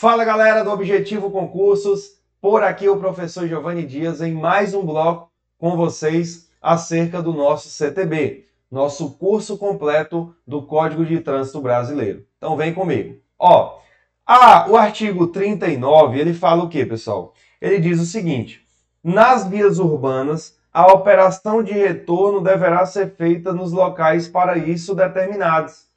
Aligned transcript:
Fala 0.00 0.24
galera 0.24 0.62
do 0.62 0.70
Objetivo 0.70 1.28
Concursos, 1.28 2.20
por 2.40 2.62
aqui 2.62 2.88
o 2.88 2.98
professor 2.98 3.48
Giovanni 3.48 3.84
Dias 3.84 4.20
em 4.20 4.32
mais 4.32 4.72
um 4.72 4.86
bloco 4.86 5.28
com 5.58 5.76
vocês 5.76 6.48
acerca 6.62 7.20
do 7.20 7.32
nosso 7.32 7.68
CTB, 7.68 8.46
nosso 8.70 9.14
curso 9.14 9.58
completo 9.58 10.32
do 10.46 10.62
Código 10.62 11.04
de 11.04 11.18
Trânsito 11.18 11.60
Brasileiro. 11.60 12.24
Então 12.36 12.56
vem 12.56 12.72
comigo. 12.72 13.16
Ó, 13.36 13.80
ah, 14.24 14.66
o 14.68 14.76
artigo 14.76 15.26
39, 15.26 16.16
ele 16.16 16.32
fala 16.32 16.62
o 16.62 16.68
que, 16.68 16.86
pessoal? 16.86 17.34
Ele 17.60 17.80
diz 17.80 17.98
o 17.98 18.06
seguinte: 18.06 18.64
nas 19.02 19.48
vias 19.48 19.80
urbanas, 19.80 20.56
a 20.72 20.86
operação 20.92 21.60
de 21.60 21.72
retorno 21.72 22.40
deverá 22.40 22.86
ser 22.86 23.16
feita 23.16 23.52
nos 23.52 23.72
locais 23.72 24.28
para 24.28 24.58
isso 24.58 24.94
determinados, 24.94 25.88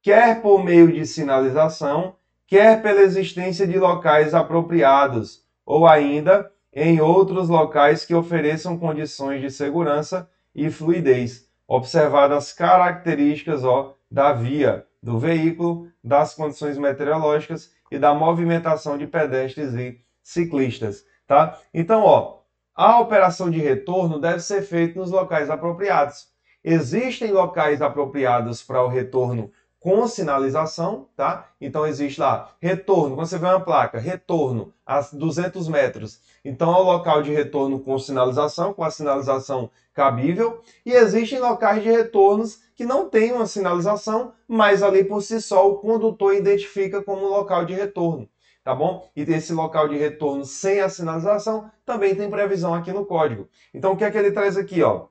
quer 0.00 0.40
por 0.40 0.64
meio 0.64 0.90
de 0.90 1.04
sinalização, 1.04 2.14
quer 2.50 2.82
pela 2.82 3.00
existência 3.02 3.64
de 3.64 3.78
locais 3.78 4.34
apropriados, 4.34 5.44
ou 5.64 5.86
ainda 5.86 6.50
em 6.74 7.00
outros 7.00 7.48
locais 7.48 8.04
que 8.04 8.12
ofereçam 8.12 8.76
condições 8.76 9.40
de 9.40 9.48
segurança 9.48 10.28
e 10.52 10.68
fluidez, 10.68 11.48
observadas 11.66 12.38
as 12.38 12.52
características 12.52 13.62
ó, 13.62 13.94
da 14.10 14.32
via, 14.32 14.84
do 15.00 15.16
veículo, 15.16 15.88
das 16.02 16.34
condições 16.34 16.76
meteorológicas 16.76 17.72
e 17.88 17.98
da 18.00 18.12
movimentação 18.12 18.98
de 18.98 19.06
pedestres 19.06 19.72
e 19.74 20.00
ciclistas, 20.20 21.04
tá? 21.28 21.56
Então, 21.72 22.02
ó, 22.02 22.40
a 22.74 22.98
operação 22.98 23.48
de 23.48 23.60
retorno 23.60 24.18
deve 24.18 24.40
ser 24.40 24.62
feita 24.62 24.98
nos 24.98 25.12
locais 25.12 25.50
apropriados. 25.50 26.28
Existem 26.64 27.30
locais 27.30 27.80
apropriados 27.80 28.60
para 28.60 28.84
o 28.84 28.88
retorno 28.88 29.52
com 29.80 30.06
sinalização, 30.06 31.08
tá? 31.16 31.48
Então 31.58 31.86
existe 31.86 32.20
lá 32.20 32.54
retorno, 32.60 33.16
quando 33.16 33.26
você 33.26 33.38
vê 33.38 33.46
uma 33.46 33.60
placa, 33.60 33.98
retorno 33.98 34.74
a 34.84 35.00
200 35.00 35.66
metros, 35.68 36.20
então 36.44 36.72
é 36.74 36.76
o 36.76 36.82
local 36.82 37.22
de 37.22 37.32
retorno 37.32 37.80
com 37.80 37.98
sinalização, 37.98 38.74
com 38.74 38.84
a 38.84 38.90
sinalização 38.90 39.70
cabível, 39.94 40.60
e 40.84 40.92
existem 40.92 41.40
locais 41.40 41.82
de 41.82 41.90
retornos 41.90 42.60
que 42.76 42.84
não 42.84 43.08
têm 43.08 43.32
uma 43.32 43.46
sinalização, 43.46 44.34
mas 44.46 44.82
ali 44.82 45.02
por 45.02 45.22
si 45.22 45.40
só 45.40 45.68
o 45.68 45.78
condutor 45.78 46.34
identifica 46.34 47.02
como 47.02 47.26
local 47.26 47.64
de 47.64 47.72
retorno, 47.72 48.28
tá 48.62 48.74
bom? 48.74 49.10
E 49.16 49.22
esse 49.22 49.54
local 49.54 49.88
de 49.88 49.96
retorno 49.96 50.44
sem 50.44 50.80
a 50.80 50.90
sinalização 50.90 51.70
também 51.86 52.14
tem 52.14 52.28
previsão 52.28 52.74
aqui 52.74 52.92
no 52.92 53.06
código. 53.06 53.48
Então 53.72 53.92
o 53.92 53.96
que 53.96 54.04
é 54.04 54.10
que 54.10 54.18
ele 54.18 54.32
traz 54.32 54.58
aqui, 54.58 54.82
ó? 54.82 55.06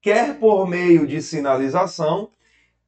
Quer 0.00 0.38
por 0.38 0.66
meio 0.68 1.06
de 1.06 1.20
sinalização, 1.20 2.30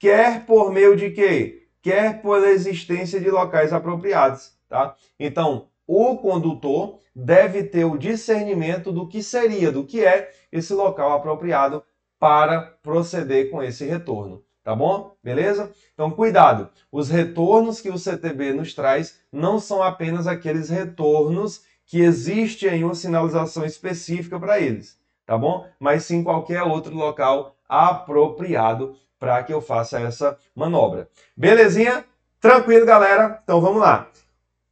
quer 0.01 0.47
por 0.47 0.73
meio 0.73 0.97
de 0.97 1.11
quê? 1.11 1.69
Quer 1.83 2.21
pela 2.23 2.49
existência 2.49 3.21
de 3.21 3.31
locais 3.31 3.73
apropriados, 3.73 4.53
tá? 4.69 4.97
Então, 5.19 5.69
o 5.87 6.17
condutor 6.17 6.99
deve 7.15 7.63
ter 7.63 7.85
o 7.85 7.99
discernimento 7.99 8.91
do 8.91 9.07
que 9.07 9.23
seria, 9.23 9.71
do 9.71 9.85
que 9.85 10.05
é 10.05 10.31
esse 10.51 10.73
local 10.73 11.13
apropriado 11.13 11.83
para 12.19 12.61
proceder 12.83 13.51
com 13.51 13.63
esse 13.63 13.85
retorno. 13.85 14.43
Tá 14.63 14.75
bom? 14.75 15.17
Beleza? 15.25 15.73
Então, 15.95 16.11
cuidado. 16.11 16.69
Os 16.93 17.09
retornos 17.09 17.81
que 17.81 17.89
o 17.89 17.99
CTB 17.99 18.53
nos 18.53 18.75
traz 18.75 19.19
não 19.33 19.59
são 19.59 19.83
apenas 19.83 20.27
aqueles 20.27 20.69
retornos 20.69 21.63
que 21.87 22.01
existe 22.01 22.69
em 22.69 22.85
uma 22.85 22.95
sinalização 22.95 23.65
específica 23.65 24.39
para 24.39 24.61
eles, 24.61 24.99
tá 25.27 25.37
bom? 25.37 25.67
Mas 25.81 26.05
sim 26.05 26.23
qualquer 26.23 26.63
outro 26.63 26.95
local 26.95 27.57
apropriado 27.69 28.95
para 29.21 29.43
que 29.43 29.53
eu 29.53 29.61
faça 29.61 30.01
essa 30.01 30.39
manobra. 30.57 31.07
Belezinha? 31.37 32.07
Tranquilo, 32.41 32.87
galera? 32.87 33.39
Então 33.45 33.61
vamos 33.61 33.83
lá. 33.83 34.11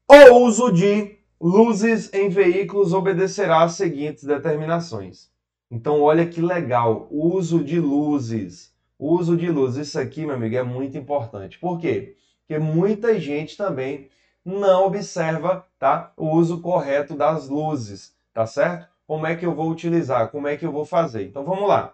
O 0.09 0.39
uso 0.39 0.73
de 0.73 1.19
luzes 1.39 2.13
em 2.15 2.31
veículos 2.31 2.95
obedecerá 2.95 3.63
às 3.63 3.73
seguintes 3.73 4.25
determinações. 4.25 5.29
Então, 5.71 6.01
olha 6.01 6.27
que 6.27 6.41
legal. 6.41 7.07
Uso 7.11 7.63
de 7.63 7.79
luzes. 7.79 8.75
Uso 8.99 9.37
de 9.37 9.51
luzes. 9.51 9.89
Isso 9.89 10.01
aqui, 10.01 10.25
meu 10.25 10.35
amigo, 10.35 10.57
é 10.57 10.63
muito 10.63 10.97
importante. 10.97 11.59
Por 11.59 11.79
quê? 11.79 12.17
Porque 12.41 12.59
muita 12.59 13.21
gente 13.21 13.55
também 13.55 14.09
não 14.43 14.87
observa 14.87 15.67
tá, 15.79 16.11
o 16.17 16.31
uso 16.31 16.63
correto 16.63 17.15
das 17.15 17.51
luzes. 17.51 18.15
Tá 18.33 18.47
certo? 18.47 18.89
Como 19.07 19.27
é 19.27 19.37
que 19.37 19.45
eu 19.45 19.55
vou 19.55 19.69
utilizar? 19.71 20.31
Como 20.31 20.49
é 20.49 20.57
que 20.57 20.65
eu 20.65 20.73
vou 20.73 20.87
fazer? 20.87 21.27
Então, 21.27 21.45
vamos 21.45 21.69
lá 21.69 21.93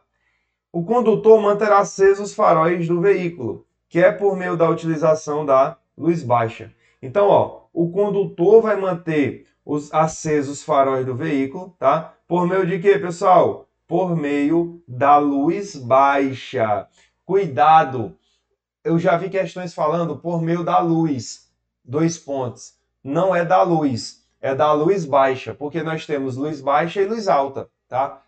o 0.74 0.82
condutor 0.82 1.40
manterá 1.40 1.78
acesos 1.78 2.30
os 2.30 2.34
faróis 2.34 2.88
do 2.88 3.00
veículo, 3.00 3.64
que 3.88 4.00
é 4.00 4.10
por 4.10 4.36
meio 4.36 4.56
da 4.56 4.68
utilização 4.68 5.46
da 5.46 5.78
luz 5.96 6.24
baixa. 6.24 6.74
Então, 7.00 7.28
ó, 7.28 7.66
o 7.72 7.92
condutor 7.92 8.60
vai 8.60 8.74
manter 8.74 9.46
os 9.64 9.94
acesos 9.94 10.64
faróis 10.64 11.06
do 11.06 11.14
veículo, 11.14 11.76
tá? 11.78 12.16
Por 12.26 12.48
meio 12.48 12.66
de 12.66 12.80
quê, 12.80 12.98
pessoal? 12.98 13.68
Por 13.86 14.16
meio 14.16 14.82
da 14.88 15.16
luz 15.16 15.76
baixa. 15.76 16.88
Cuidado! 17.24 18.16
Eu 18.82 18.98
já 18.98 19.16
vi 19.16 19.30
questões 19.30 19.72
falando 19.72 20.18
por 20.18 20.42
meio 20.42 20.64
da 20.64 20.80
luz. 20.80 21.52
Dois 21.84 22.18
pontos. 22.18 22.74
Não 23.00 23.32
é 23.32 23.44
da 23.44 23.62
luz, 23.62 24.26
é 24.40 24.52
da 24.56 24.72
luz 24.72 25.04
baixa, 25.04 25.54
porque 25.54 25.84
nós 25.84 26.04
temos 26.04 26.36
luz 26.36 26.60
baixa 26.60 27.00
e 27.00 27.06
luz 27.06 27.28
alta, 27.28 27.70
tá? 27.88 28.24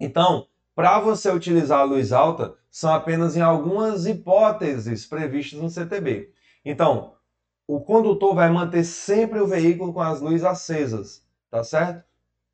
Então, 0.00 0.46
para 0.74 0.98
você 0.98 1.30
utilizar 1.30 1.80
a 1.80 1.84
luz 1.84 2.12
alta, 2.12 2.54
são 2.70 2.92
apenas 2.92 3.36
em 3.36 3.40
algumas 3.40 4.06
hipóteses 4.06 5.06
previstas 5.06 5.60
no 5.60 5.70
CTB. 5.70 6.32
Então, 6.64 7.14
o 7.66 7.80
condutor 7.80 8.34
vai 8.34 8.50
manter 8.50 8.84
sempre 8.84 9.38
o 9.40 9.46
veículo 9.46 9.92
com 9.92 10.00
as 10.00 10.20
luzes 10.20 10.44
acesas, 10.44 11.24
tá 11.50 11.62
certo? 11.62 12.04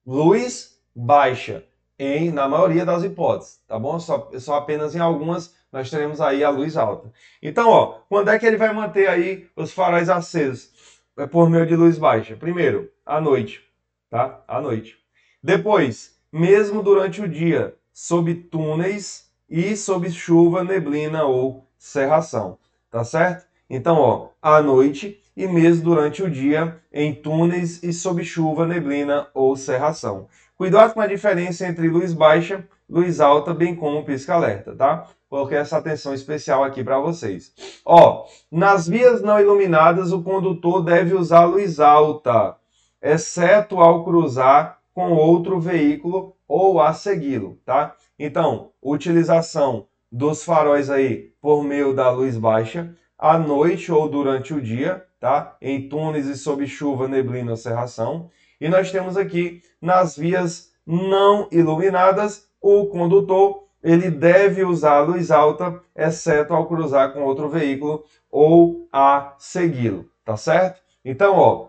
Luz 0.07 0.79
baixa, 0.95 1.65
em, 1.99 2.31
na 2.31 2.49
maioria 2.49 2.85
das 2.85 3.03
hipóteses, 3.03 3.61
tá 3.67 3.79
bom? 3.79 3.99
Só, 4.01 4.31
só 4.39 4.55
apenas 4.57 4.95
em 4.95 4.99
algumas 4.99 5.55
nós 5.73 5.89
teremos 5.89 6.21
aí 6.21 6.43
a 6.43 6.51
luz 6.51 6.77
alta. 6.77 7.13
Então, 7.43 7.71
ó, 7.71 8.01
quando 8.09 8.29
é 8.29 8.39
que 8.39 8.47
ele 8.47 8.57
vai 8.57 8.73
manter 8.73 9.09
aí 9.09 9.49
os 9.55 9.73
faróis 9.73 10.09
acesos? 10.09 10.71
É 11.17 11.27
por 11.27 11.49
meio 11.49 11.67
de 11.67 11.77
luz 11.77 11.99
baixa. 11.99 12.37
Primeiro, 12.37 12.91
à 13.05 13.21
noite, 13.21 13.63
tá? 14.09 14.43
À 14.49 14.61
noite. 14.61 14.97
Depois, 15.43 16.19
mesmo 16.33 16.83
durante 16.83 17.21
o 17.21 17.29
dia, 17.29 17.77
sob 17.93 18.35
túneis 18.35 19.31
e 19.49 19.77
sob 19.77 20.11
chuva, 20.11 20.63
neblina 20.63 21.25
ou 21.25 21.67
cerração, 21.79 22.59
tá 22.91 23.03
certo? 23.05 23.47
Então, 23.69 23.97
ó, 23.97 24.29
à 24.41 24.63
noite 24.63 25.21
e 25.37 25.47
mesmo 25.47 25.85
durante 25.85 26.23
o 26.23 26.31
dia 26.31 26.81
em 26.93 27.15
túneis 27.15 27.83
e 27.83 27.93
sob 27.93 28.23
chuva, 28.25 28.67
neblina 28.67 29.29
ou 29.33 29.57
cerração. 29.57 30.27
Cuidado 30.57 30.93
com 30.93 31.01
a 31.01 31.07
diferença 31.07 31.67
entre 31.67 31.89
luz 31.89 32.13
baixa, 32.13 32.63
luz 32.89 33.21
alta, 33.21 33.55
bem 33.55 33.75
como 33.75 34.05
pisca-alerta, 34.05 34.75
tá? 34.75 35.07
Coloquei 35.29 35.57
essa 35.57 35.79
atenção 35.79 36.13
especial 36.13 36.65
aqui 36.65 36.83
para 36.83 36.99
vocês. 36.99 37.55
Ó, 37.85 38.27
nas 38.51 38.89
vias 38.89 39.23
não 39.23 39.41
iluminadas, 39.41 40.13
o 40.13 40.23
condutor 40.23 40.85
deve 40.85 41.15
usar 41.15 41.45
luz 41.45 41.79
alta, 41.79 42.57
exceto 43.01 43.81
ao 43.81 44.05
cruzar 44.05 44.81
com 44.93 45.13
outro 45.13 45.61
veículo 45.61 46.37
ou 46.51 46.81
a 46.81 46.93
segui-lo, 46.93 47.61
tá? 47.65 47.95
Então, 48.19 48.73
utilização 48.83 49.87
dos 50.11 50.43
faróis 50.43 50.91
aí 50.91 51.33
por 51.41 51.63
meio 51.63 51.95
da 51.95 52.11
luz 52.11 52.37
baixa, 52.37 52.93
à 53.17 53.39
noite 53.39 53.93
ou 53.93 54.09
durante 54.09 54.53
o 54.53 54.61
dia, 54.61 55.07
tá? 55.21 55.57
Em 55.63 55.89
túneis 55.89 56.27
e 56.27 56.37
sob 56.37 56.67
chuva, 56.67 57.07
neblina 57.07 57.53
ou 57.53 57.57
cerração. 57.57 58.29
E 58.61 58.69
nós 58.69 58.91
temos 58.91 59.17
aqui 59.17 59.63
nas 59.81 60.17
vias 60.17 60.73
não 60.85 61.47
iluminadas, 61.53 62.49
o 62.61 62.87
condutor 62.87 63.69
ele 63.81 64.11
deve 64.11 64.65
usar 64.65 64.97
a 64.97 65.03
luz 65.03 65.31
alta, 65.31 65.81
exceto 65.95 66.53
ao 66.53 66.67
cruzar 66.67 67.13
com 67.13 67.23
outro 67.23 67.49
veículo 67.49 68.05
ou 68.29 68.89
a 68.93 69.37
segui-lo, 69.39 70.11
tá 70.25 70.37
certo? 70.37 70.83
Então, 71.05 71.37
ó, 71.37 71.69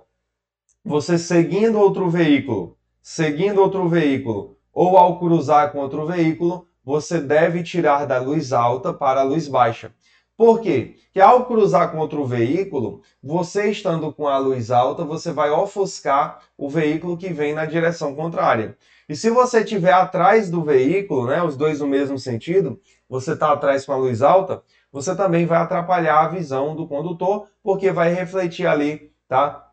você 0.84 1.20
seguindo 1.20 1.80
outro 1.80 2.10
veículo, 2.10 2.76
seguindo 3.00 3.62
outro 3.62 3.88
veículo 3.88 4.60
ou 4.74 4.98
ao 4.98 5.20
cruzar 5.20 5.72
com 5.72 5.80
outro 5.80 6.06
veículo, 6.06 6.68
você 6.84 7.20
deve 7.20 7.64
tirar 7.64 8.06
da 8.06 8.20
luz 8.20 8.52
alta 8.54 8.94
para 8.94 9.22
a 9.22 9.24
luz 9.24 9.48
baixa. 9.48 9.94
Por 10.36 10.60
quê? 10.60 10.96
Porque 11.06 11.20
ao 11.20 11.46
cruzar 11.46 11.92
com 11.92 12.00
outro 12.00 12.26
veículo, 12.26 13.02
você 13.22 13.70
estando 13.70 14.12
com 14.12 14.28
a 14.28 14.38
luz 14.38 14.72
alta, 14.72 15.04
você 15.04 15.32
vai 15.32 15.52
ofuscar 15.52 16.40
o 16.58 16.70
veículo 16.70 17.18
que 17.18 17.30
vem 17.30 17.54
na 17.54 17.66
direção 17.66 18.16
contrária. 18.16 18.76
E 19.08 19.16
se 19.16 19.30
você 19.30 19.60
estiver 19.60 19.94
atrás 19.94 20.50
do 20.50 20.64
veículo, 20.64 21.28
né, 21.28 21.44
os 21.44 21.58
dois 21.58 21.80
no 21.82 21.88
mesmo 21.88 22.18
sentido, 22.18 22.80
você 23.10 23.34
está 23.34 23.52
atrás 23.52 23.86
com 23.86 23.92
a 23.92 23.98
luz 23.98 24.22
alta, 24.22 24.64
você 24.92 25.16
também 25.16 25.46
vai 25.46 25.60
atrapalhar 25.60 26.22
a 26.22 26.30
visão 26.30 26.76
do 26.76 26.88
condutor, 26.88 27.48
porque 27.62 27.92
vai 27.92 28.14
refletir 28.14 28.66
ali, 28.66 29.12
tá? 29.28 29.70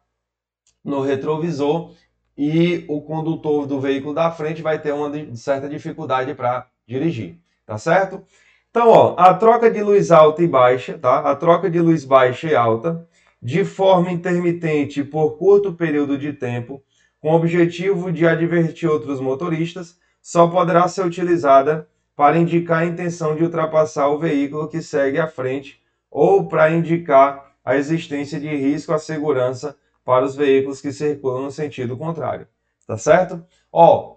No 0.84 1.02
retrovisor 1.02 1.92
e 2.38 2.84
o 2.86 3.00
condutor 3.00 3.66
do 3.66 3.80
veículo 3.80 4.14
da 4.14 4.30
frente 4.30 4.62
vai 4.62 4.80
ter 4.80 4.94
uma 4.94 5.10
certa 5.34 5.68
dificuldade 5.68 6.32
para 6.34 6.68
dirigir, 6.86 7.36
tá 7.66 7.76
certo? 7.76 8.22
Então, 8.70 8.90
ó, 8.90 9.16
a 9.18 9.34
troca 9.34 9.68
de 9.68 9.82
luz 9.82 10.12
alta 10.12 10.40
e 10.40 10.46
baixa, 10.46 10.96
tá? 10.96 11.18
A 11.18 11.34
troca 11.34 11.68
de 11.68 11.80
luz 11.80 12.04
baixa 12.04 12.46
e 12.46 12.54
alta, 12.54 13.04
de 13.42 13.64
forma 13.64 14.12
intermitente 14.12 15.02
por 15.02 15.36
curto 15.36 15.72
período 15.72 16.16
de 16.16 16.32
tempo, 16.32 16.80
com 17.18 17.32
o 17.32 17.34
objetivo 17.34 18.12
de 18.12 18.24
advertir 18.24 18.88
outros 18.88 19.20
motoristas, 19.20 19.98
só 20.22 20.46
poderá 20.46 20.86
ser 20.86 21.04
utilizada 21.04 21.88
para 22.14 22.38
indicar 22.38 22.82
a 22.82 22.86
intenção 22.86 23.34
de 23.34 23.42
ultrapassar 23.42 24.08
o 24.08 24.18
veículo 24.18 24.68
que 24.68 24.80
segue 24.80 25.18
à 25.18 25.26
frente 25.26 25.80
ou 26.08 26.46
para 26.46 26.70
indicar 26.70 27.52
a 27.64 27.74
existência 27.74 28.38
de 28.38 28.48
risco 28.48 28.92
à 28.92 28.98
segurança 28.98 29.76
para 30.08 30.24
os 30.24 30.34
veículos 30.34 30.80
que 30.80 30.90
circulam 30.90 31.42
no 31.42 31.50
sentido 31.50 31.94
contrário. 31.94 32.48
Tá 32.86 32.96
certo? 32.96 33.44
Ó, 33.70 34.16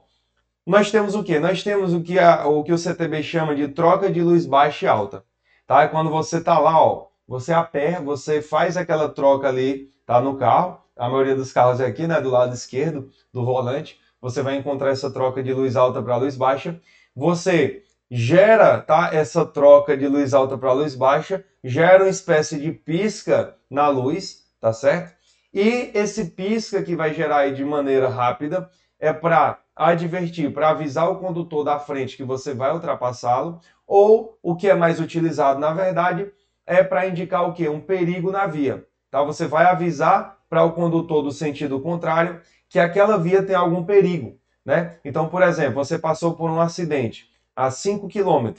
nós 0.66 0.90
temos 0.90 1.16
o 1.16 1.22
que? 1.22 1.38
Nós 1.38 1.66
temos 1.66 1.94
o 1.94 2.02
que, 2.02 2.18
a, 2.18 2.48
o 2.48 2.64
que 2.64 2.72
o 2.72 2.78
CTB 2.78 3.22
chama 3.22 3.54
de 3.54 3.68
troca 3.68 4.10
de 4.10 4.22
luz 4.22 4.46
baixa 4.46 4.86
e 4.86 4.88
alta. 4.88 5.26
Tá? 5.68 5.84
É 5.84 5.90
quando 5.90 6.10
você 6.10 6.38
está 6.38 6.58
lá, 6.58 6.82
ó, 6.82 7.08
você 7.28 7.52
aperta, 7.52 8.02
você 8.04 8.42
faz 8.42 8.78
aquela 8.78 9.10
troca 9.10 9.50
ali, 9.50 9.90
tá 10.06 10.22
no 10.22 10.38
carro. 10.38 10.80
A 10.96 11.10
maioria 11.10 11.36
dos 11.36 11.52
carros 11.52 11.82
é 11.82 11.88
aqui, 11.88 12.08
né, 12.08 12.22
do 12.22 12.30
lado 12.30 12.54
esquerdo 12.54 13.10
do 13.34 13.44
volante. 13.44 14.00
Você 14.22 14.42
vai 14.42 14.56
encontrar 14.56 14.92
essa 14.92 15.12
troca 15.12 15.44
de 15.44 15.52
luz 15.54 15.76
alta 15.76 16.02
para 16.02 16.16
luz 16.16 16.38
baixa. 16.38 16.80
Você 17.14 17.84
gera, 18.10 18.80
tá, 18.80 19.10
essa 19.12 19.46
troca 19.46 19.98
de 19.98 20.08
luz 20.08 20.34
alta 20.34 20.58
para 20.58 20.72
luz 20.72 20.96
baixa, 20.96 21.44
gera 21.62 22.06
uma 22.06 22.10
espécie 22.10 22.58
de 22.58 22.72
pisca 22.72 23.58
na 23.70 23.90
luz, 23.90 24.46
tá 24.62 24.72
certo? 24.72 25.20
E 25.54 25.92
esse 25.94 26.26
pisca 26.32 26.82
que 26.82 26.96
vai 26.96 27.14
gerar 27.14 27.40
aí 27.40 27.54
de 27.54 27.64
maneira 27.66 28.08
rápida 28.08 28.70
é 29.00 29.12
para 29.12 29.60
advertir, 29.76 30.54
para 30.54 30.70
avisar 30.70 31.10
o 31.10 31.18
condutor 31.18 31.66
da 31.66 31.80
frente 31.80 32.16
que 32.16 32.24
você 32.24 32.54
vai 32.54 32.72
ultrapassá-lo, 32.72 33.60
ou 33.86 34.38
o 34.42 34.56
que 34.56 34.70
é 34.70 34.76
mais 34.76 35.00
utilizado 35.00 35.60
na 35.60 35.74
verdade 35.74 36.32
é 36.66 36.84
para 36.84 37.08
indicar 37.08 37.50
o 37.50 37.54
que? 37.54 37.68
Um 37.68 37.82
perigo 37.82 38.32
na 38.32 38.46
via. 38.46 38.86
Tá? 39.10 39.22
Você 39.24 39.46
vai 39.46 39.66
avisar 39.66 40.38
para 40.50 40.64
o 40.64 40.72
condutor 40.72 41.22
do 41.24 41.32
sentido 41.32 41.82
contrário 41.82 42.40
que 42.70 42.80
aquela 42.80 43.18
via 43.18 43.44
tem 43.44 43.56
algum 43.56 43.84
perigo. 43.84 44.40
Né? 44.64 44.98
Então, 45.04 45.28
por 45.28 45.42
exemplo, 45.42 45.74
você 45.74 46.00
passou 46.00 46.34
por 46.36 46.50
um 46.50 46.62
acidente 46.62 47.30
a 47.54 47.70
5 47.70 48.08
km 48.08 48.54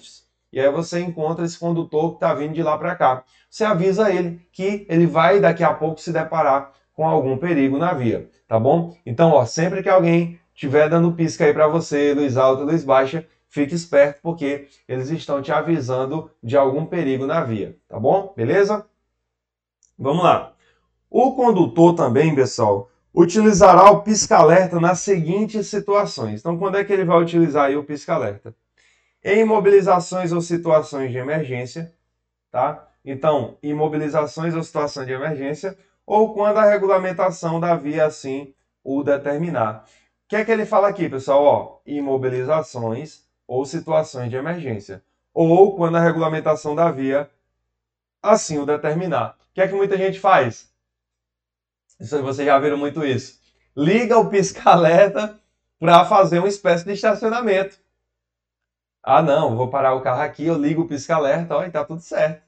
e 0.52 0.60
aí 0.60 0.70
você 0.70 1.00
encontra 1.00 1.44
esse 1.44 1.58
condutor 1.58 2.10
que 2.10 2.16
está 2.16 2.34
vindo 2.34 2.52
de 2.52 2.62
lá 2.62 2.76
para 2.76 2.94
cá. 2.94 3.24
Você 3.48 3.64
avisa 3.64 4.12
ele 4.12 4.46
que 4.52 4.86
ele 4.90 5.06
vai 5.06 5.40
daqui 5.40 5.64
a 5.64 5.72
pouco 5.72 6.00
se 6.00 6.12
deparar 6.12 6.72
com 7.02 7.08
algum 7.08 7.36
perigo 7.36 7.78
na 7.78 7.92
via, 7.92 8.30
tá 8.46 8.60
bom? 8.60 8.96
Então, 9.04 9.32
ó, 9.32 9.44
sempre 9.44 9.82
que 9.82 9.88
alguém 9.88 10.38
estiver 10.54 10.88
dando 10.88 11.10
pisca 11.10 11.44
aí 11.44 11.52
para 11.52 11.66
você, 11.66 12.14
luz 12.14 12.36
alta, 12.36 12.62
luz 12.62 12.84
baixa, 12.84 13.26
fique 13.48 13.74
esperto 13.74 14.20
porque 14.22 14.68
eles 14.86 15.10
estão 15.10 15.42
te 15.42 15.50
avisando 15.50 16.30
de 16.40 16.56
algum 16.56 16.86
perigo 16.86 17.26
na 17.26 17.42
via, 17.42 17.76
tá 17.88 17.98
bom? 17.98 18.32
Beleza? 18.36 18.86
Vamos 19.98 20.22
lá. 20.22 20.54
O 21.10 21.34
condutor 21.34 21.96
também, 21.96 22.32
pessoal, 22.36 22.88
utilizará 23.12 23.90
o 23.90 24.02
pisca-alerta 24.02 24.78
nas 24.78 25.00
seguintes 25.00 25.66
situações. 25.66 26.38
Então, 26.38 26.56
quando 26.56 26.76
é 26.76 26.84
que 26.84 26.92
ele 26.92 27.04
vai 27.04 27.20
utilizar 27.20 27.64
aí 27.64 27.76
o 27.76 27.82
pisca-alerta? 27.82 28.54
Em 29.24 29.40
imobilizações 29.40 30.30
ou 30.30 30.40
situações 30.40 31.10
de 31.10 31.18
emergência, 31.18 31.92
tá? 32.48 32.88
Então, 33.04 33.56
imobilizações 33.60 34.54
ou 34.54 34.62
situação 34.62 35.04
de 35.04 35.10
emergência, 35.10 35.76
ou 36.06 36.34
quando 36.34 36.58
a 36.58 36.64
regulamentação 36.64 37.60
da 37.60 37.74
via 37.74 38.06
assim 38.06 38.54
o 38.82 39.02
determinar. 39.02 39.84
O 40.24 40.28
que 40.28 40.36
é 40.36 40.44
que 40.44 40.50
ele 40.50 40.66
fala 40.66 40.88
aqui, 40.88 41.08
pessoal? 41.08 41.42
Ó, 41.44 41.80
imobilizações 41.86 43.24
ou 43.46 43.64
situações 43.66 44.30
de 44.30 44.36
emergência, 44.36 45.02
ou 45.34 45.76
quando 45.76 45.96
a 45.96 46.00
regulamentação 46.00 46.74
da 46.74 46.90
via 46.90 47.30
assim 48.22 48.58
o 48.58 48.66
determinar. 48.66 49.36
O 49.50 49.54
que 49.54 49.60
é 49.60 49.68
que 49.68 49.74
muita 49.74 49.96
gente 49.96 50.18
faz? 50.18 50.72
Vocês 52.00 52.46
já 52.46 52.58
viram 52.58 52.78
muito 52.78 53.04
isso. 53.04 53.40
Liga 53.76 54.18
o 54.18 54.28
pisca-alerta 54.28 55.38
para 55.78 56.04
fazer 56.04 56.38
uma 56.38 56.48
espécie 56.48 56.84
de 56.84 56.92
estacionamento. 56.92 57.78
Ah, 59.02 59.20
não, 59.20 59.56
vou 59.56 59.68
parar 59.68 59.94
o 59.94 60.00
carro 60.00 60.22
aqui, 60.22 60.46
eu 60.46 60.56
ligo 60.56 60.82
o 60.82 60.88
pisca-alerta, 60.88 61.66
e 61.66 61.70
tá 61.70 61.84
tudo 61.84 62.00
certo. 62.00 62.42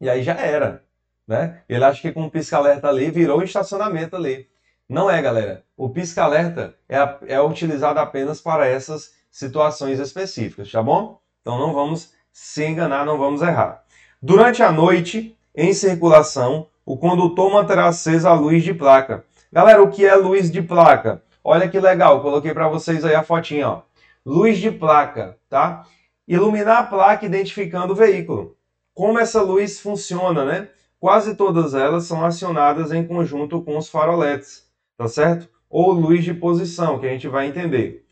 E 0.00 0.10
aí 0.10 0.22
já 0.22 0.34
era 0.34 0.84
né? 1.26 1.62
Ele 1.68 1.84
acha 1.84 2.00
que 2.00 2.12
com 2.12 2.24
o 2.24 2.30
pisca-alerta 2.30 2.88
ali 2.88 3.10
virou 3.10 3.40
um 3.40 3.42
estacionamento 3.42 4.16
ali. 4.16 4.46
Não 4.88 5.10
é, 5.10 5.20
galera. 5.22 5.64
O 5.76 5.88
pisca-alerta 5.88 6.74
é, 6.88 6.96
é 7.26 7.40
utilizado 7.40 7.98
apenas 7.98 8.40
para 8.40 8.66
essas 8.66 9.12
situações 9.30 9.98
específicas, 9.98 10.70
tá 10.70 10.82
bom? 10.82 11.20
Então 11.40 11.58
não 11.58 11.72
vamos 11.72 12.12
se 12.32 12.64
enganar, 12.64 13.04
não 13.04 13.18
vamos 13.18 13.42
errar. 13.42 13.84
Durante 14.20 14.62
a 14.62 14.70
noite, 14.70 15.36
em 15.54 15.72
circulação, 15.72 16.68
o 16.84 16.96
condutor 16.96 17.50
manterá 17.50 17.86
acesa 17.86 18.30
a 18.30 18.34
luz 18.34 18.62
de 18.62 18.74
placa. 18.74 19.24
Galera, 19.52 19.82
o 19.82 19.90
que 19.90 20.04
é 20.04 20.14
luz 20.14 20.50
de 20.50 20.62
placa? 20.62 21.22
Olha 21.44 21.68
que 21.68 21.78
legal, 21.78 22.22
coloquei 22.22 22.54
para 22.54 22.68
vocês 22.68 23.04
aí 23.04 23.14
a 23.14 23.22
fotinha, 23.22 23.68
ó. 23.68 23.82
Luz 24.24 24.58
de 24.58 24.70
placa, 24.70 25.36
tá? 25.48 25.84
Iluminar 26.26 26.78
a 26.78 26.82
placa 26.84 27.26
identificando 27.26 27.92
o 27.92 27.96
veículo. 27.96 28.56
Como 28.94 29.18
essa 29.18 29.42
luz 29.42 29.80
funciona, 29.80 30.44
né? 30.44 30.68
Quase 31.02 31.34
todas 31.34 31.74
elas 31.74 32.04
são 32.04 32.24
acionadas 32.24 32.92
em 32.92 33.04
conjunto 33.04 33.60
com 33.60 33.76
os 33.76 33.88
faroletes, 33.88 34.70
tá 34.96 35.08
certo? 35.08 35.48
Ou 35.68 35.90
luz 35.90 36.22
de 36.22 36.32
posição, 36.32 37.00
que 37.00 37.06
a 37.06 37.08
gente 37.08 37.26
vai 37.26 37.48
entender. 37.48 38.06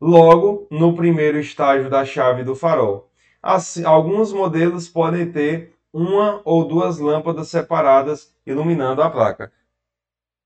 Logo, 0.00 0.68
no 0.70 0.94
primeiro 0.94 1.40
estágio 1.40 1.90
da 1.90 2.04
chave 2.04 2.44
do 2.44 2.54
farol. 2.54 3.10
Assim, 3.42 3.84
alguns 3.84 4.32
modelos 4.32 4.88
podem 4.88 5.32
ter 5.32 5.76
uma 5.92 6.40
ou 6.44 6.68
duas 6.68 7.00
lâmpadas 7.00 7.48
separadas 7.48 8.32
iluminando 8.46 9.02
a 9.02 9.10
placa. 9.10 9.52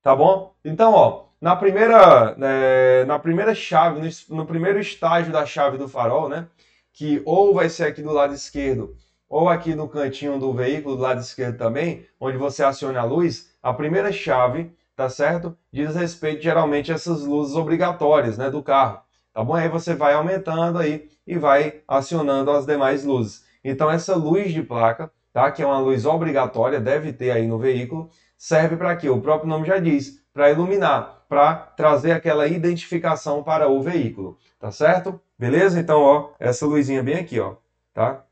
Tá 0.03 0.17
bom? 0.17 0.55
Então, 0.65 0.95
ó, 0.95 1.27
na 1.39 1.55
primeira, 1.55 2.35
é, 2.41 3.05
na 3.05 3.19
primeira 3.19 3.55
chave, 3.55 4.01
no, 4.01 4.39
no 4.39 4.47
primeiro 4.47 4.81
estágio 4.81 5.31
da 5.31 5.45
chave 5.45 5.77
do 5.77 5.87
farol, 5.87 6.31
né? 6.31 6.49
Que 6.95 7.21
ou 7.27 7.53
vai 7.53 7.69
ser 7.69 7.85
aqui 7.85 8.01
do 8.01 8.11
lado 8.11 8.33
esquerdo 8.33 8.97
ou 9.31 9.49
aqui 9.49 9.77
no 9.77 9.89
cantinho 9.89 10.41
do 10.41 10.53
veículo, 10.53 10.97
do 10.97 11.03
lado 11.03 11.21
esquerdo 11.21 11.57
também, 11.57 12.05
onde 12.19 12.37
você 12.37 12.65
aciona 12.65 13.01
a 13.01 13.05
luz, 13.05 13.55
a 13.63 13.73
primeira 13.73 14.11
chave, 14.11 14.75
tá 14.97 15.09
certo? 15.09 15.57
Diz 15.73 15.95
respeito 15.95 16.43
geralmente 16.43 16.91
a 16.91 16.97
essas 16.97 17.25
luzes 17.25 17.55
obrigatórias, 17.55 18.37
né, 18.37 18.51
do 18.51 18.61
carro. 18.61 19.01
Tá 19.33 19.45
bom? 19.45 19.55
Aí 19.55 19.69
você 19.69 19.95
vai 19.95 20.15
aumentando 20.15 20.79
aí 20.79 21.09
e 21.25 21.39
vai 21.39 21.83
acionando 21.87 22.51
as 22.51 22.67
demais 22.67 23.05
luzes. 23.05 23.45
Então 23.63 23.89
essa 23.89 24.17
luz 24.17 24.53
de 24.53 24.63
placa, 24.63 25.13
tá? 25.33 25.49
Que 25.53 25.63
é 25.63 25.67
uma 25.67 25.79
luz 25.79 26.05
obrigatória, 26.05 26.81
deve 26.81 27.13
ter 27.13 27.31
aí 27.31 27.47
no 27.47 27.57
veículo, 27.57 28.11
serve 28.37 28.77
para 28.77 28.97
quê? 28.97 29.09
O 29.09 29.21
próprio 29.21 29.49
nome 29.49 29.65
já 29.67 29.79
diz, 29.79 30.21
para 30.33 30.51
iluminar, 30.51 31.25
para 31.29 31.55
trazer 31.55 32.11
aquela 32.11 32.49
identificação 32.49 33.45
para 33.45 33.69
o 33.69 33.81
veículo, 33.81 34.37
tá 34.59 34.73
certo? 34.73 35.21
Beleza? 35.39 35.79
Então, 35.79 36.01
ó, 36.01 36.31
essa 36.41 36.67
luzinha 36.67 37.03
bem 37.03 37.15
aqui, 37.17 37.39
ó, 37.39 37.55
tá? 37.95 38.25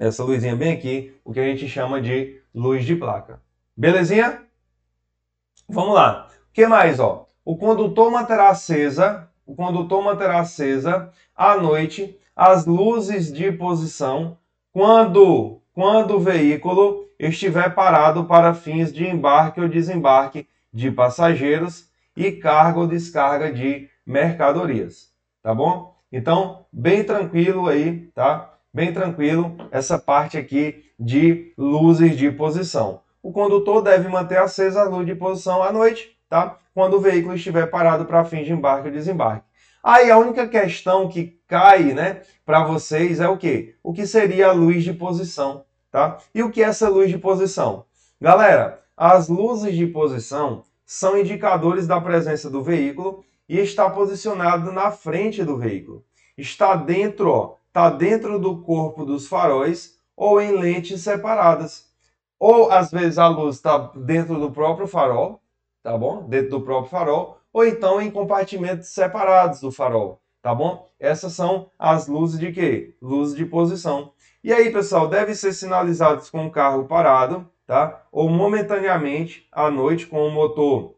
Essa 0.00 0.24
luzinha 0.24 0.56
bem 0.56 0.72
aqui, 0.72 1.14
o 1.22 1.30
que 1.30 1.38
a 1.38 1.44
gente 1.44 1.68
chama 1.68 2.00
de 2.00 2.40
luz 2.54 2.86
de 2.86 2.96
placa. 2.96 3.38
Belezinha? 3.76 4.42
Vamos 5.68 5.94
lá. 5.94 6.26
O 6.48 6.52
que 6.54 6.66
mais, 6.66 6.98
ó? 6.98 7.28
O 7.44 7.56
condutor 7.56 8.10
manterá 8.10 8.48
acesa, 8.48 9.28
o 9.46 9.54
condutor 9.54 10.02
manterá 10.02 10.40
acesa 10.40 11.12
à 11.36 11.56
noite 11.58 12.18
as 12.34 12.64
luzes 12.64 13.30
de 13.30 13.52
posição 13.52 14.38
quando 14.72 15.60
quando 15.74 16.16
o 16.16 16.20
veículo 16.20 17.06
estiver 17.18 17.74
parado 17.74 18.24
para 18.24 18.54
fins 18.54 18.92
de 18.92 19.06
embarque 19.06 19.60
ou 19.60 19.68
desembarque 19.68 20.46
de 20.72 20.90
passageiros 20.90 21.90
e 22.16 22.32
carga 22.32 22.80
ou 22.80 22.86
descarga 22.86 23.52
de 23.52 23.88
mercadorias, 24.04 25.12
tá 25.42 25.54
bom? 25.54 25.94
Então, 26.10 26.64
bem 26.72 27.04
tranquilo 27.04 27.68
aí, 27.68 28.08
tá? 28.14 28.58
Bem 28.72 28.92
tranquilo 28.92 29.56
essa 29.70 29.98
parte 29.98 30.38
aqui 30.38 30.84
de 30.98 31.52
luzes 31.56 32.16
de 32.16 32.30
posição. 32.30 33.00
O 33.22 33.32
condutor 33.32 33.82
deve 33.82 34.08
manter 34.08 34.38
acesa 34.38 34.82
a 34.82 34.88
luz 34.88 35.06
de 35.06 35.14
posição 35.14 35.62
à 35.62 35.72
noite, 35.72 36.16
tá? 36.28 36.58
Quando 36.72 36.94
o 36.94 37.00
veículo 37.00 37.34
estiver 37.34 37.66
parado 37.66 38.04
para 38.04 38.24
fins 38.24 38.46
de 38.46 38.52
embarque 38.52 38.88
ou 38.88 38.94
desembarque. 38.94 39.44
Aí 39.82 40.10
a 40.10 40.18
única 40.18 40.46
questão 40.46 41.08
que 41.08 41.40
cai, 41.46 41.94
né, 41.94 42.20
para 42.44 42.64
vocês 42.64 43.18
é 43.18 43.28
o 43.28 43.36
quê? 43.36 43.74
O 43.82 43.92
que 43.92 44.06
seria 44.06 44.48
a 44.48 44.52
luz 44.52 44.84
de 44.84 44.92
posição, 44.92 45.64
tá? 45.90 46.18
E 46.34 46.42
o 46.42 46.50
que 46.50 46.62
é 46.62 46.66
essa 46.66 46.88
luz 46.88 47.10
de 47.10 47.18
posição? 47.18 47.84
Galera, 48.20 48.80
as 48.96 49.28
luzes 49.28 49.74
de 49.74 49.86
posição 49.86 50.62
são 50.84 51.18
indicadores 51.18 51.86
da 51.86 52.00
presença 52.00 52.50
do 52.50 52.62
veículo 52.62 53.24
e 53.48 53.58
está 53.58 53.88
posicionado 53.88 54.70
na 54.70 54.90
frente 54.90 55.42
do 55.42 55.56
veículo. 55.56 56.04
Está 56.36 56.76
dentro, 56.76 57.30
ó, 57.30 57.54
está 57.70 57.88
dentro 57.88 58.38
do 58.38 58.62
corpo 58.62 59.04
dos 59.04 59.28
faróis 59.28 59.96
ou 60.16 60.40
em 60.40 60.58
lentes 60.58 61.00
separadas. 61.00 61.88
Ou 62.38 62.70
às 62.70 62.90
vezes 62.90 63.16
a 63.16 63.28
luz 63.28 63.56
está 63.56 63.78
dentro 63.94 64.38
do 64.38 64.50
próprio 64.50 64.88
farol, 64.88 65.40
tá 65.82 65.96
bom? 65.96 66.28
Dentro 66.28 66.50
do 66.50 66.60
próprio 66.62 66.90
farol, 66.90 67.38
ou 67.52 67.64
então 67.64 68.00
em 68.00 68.10
compartimentos 68.10 68.88
separados 68.88 69.60
do 69.60 69.70
farol, 69.70 70.20
tá 70.42 70.54
bom? 70.54 70.90
Essas 70.98 71.32
são 71.32 71.70
as 71.78 72.08
luzes 72.08 72.40
de 72.40 72.50
quê? 72.52 72.96
Luzes 73.00 73.36
de 73.36 73.44
posição. 73.44 74.12
E 74.42 74.52
aí, 74.52 74.72
pessoal, 74.72 75.06
devem 75.06 75.34
ser 75.34 75.52
sinalizados 75.52 76.28
com 76.28 76.46
o 76.46 76.50
carro 76.50 76.86
parado, 76.86 77.48
tá? 77.66 78.02
Ou 78.10 78.28
momentaneamente 78.28 79.46
à 79.52 79.70
noite 79.70 80.06
com 80.06 80.26
o 80.26 80.30
motor 80.30 80.96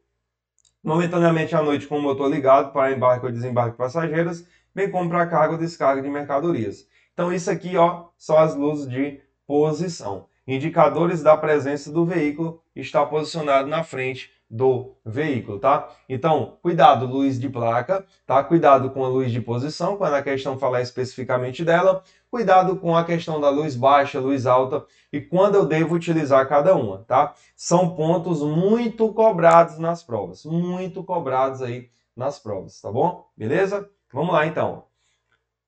momentaneamente 0.82 1.54
à 1.54 1.62
noite 1.62 1.86
com 1.86 1.98
o 1.98 2.02
motor 2.02 2.28
ligado 2.28 2.72
para 2.72 2.90
embarque 2.90 3.24
ou 3.24 3.30
desembarque 3.30 3.72
de 3.72 3.76
passageiros, 3.76 4.44
bem 4.74 4.90
como 4.90 5.08
para 5.08 5.26
carga 5.26 5.54
ou 5.54 5.58
descarga 5.58 6.02
de 6.02 6.08
mercadorias. 6.08 6.86
Então 7.12 7.32
isso 7.32 7.50
aqui, 7.50 7.76
ó, 7.76 8.06
são 8.16 8.38
as 8.38 8.54
luzes 8.54 8.88
de 8.88 9.20
posição. 9.46 10.26
Indicadores 10.46 11.22
da 11.22 11.36
presença 11.36 11.92
do 11.92 12.04
veículo 12.04 12.62
está 12.74 13.06
posicionado 13.06 13.68
na 13.68 13.84
frente 13.84 14.30
do 14.52 14.96
veículo, 15.04 15.58
tá? 15.58 15.88
Então, 16.06 16.58
cuidado, 16.60 17.06
luz 17.06 17.40
de 17.40 17.48
placa, 17.48 18.04
tá? 18.26 18.44
Cuidado 18.44 18.90
com 18.90 19.02
a 19.02 19.08
luz 19.08 19.32
de 19.32 19.40
posição, 19.40 19.96
quando 19.96 20.12
a 20.12 20.22
questão 20.22 20.58
falar 20.58 20.82
especificamente 20.82 21.64
dela. 21.64 22.02
Cuidado 22.30 22.76
com 22.76 22.94
a 22.94 23.02
questão 23.02 23.40
da 23.40 23.48
luz 23.48 23.74
baixa, 23.74 24.20
luz 24.20 24.44
alta 24.44 24.84
e 25.10 25.20
quando 25.22 25.54
eu 25.54 25.64
devo 25.64 25.94
utilizar 25.94 26.46
cada 26.48 26.74
uma, 26.74 26.98
tá? 27.04 27.34
São 27.56 27.94
pontos 27.94 28.42
muito 28.42 29.10
cobrados 29.14 29.78
nas 29.78 30.02
provas, 30.02 30.44
muito 30.44 31.02
cobrados 31.02 31.62
aí 31.62 31.88
nas 32.14 32.38
provas, 32.38 32.78
tá 32.80 32.92
bom? 32.92 33.26
Beleza? 33.34 33.88
Vamos 34.12 34.32
lá 34.32 34.46
então. 34.46 34.84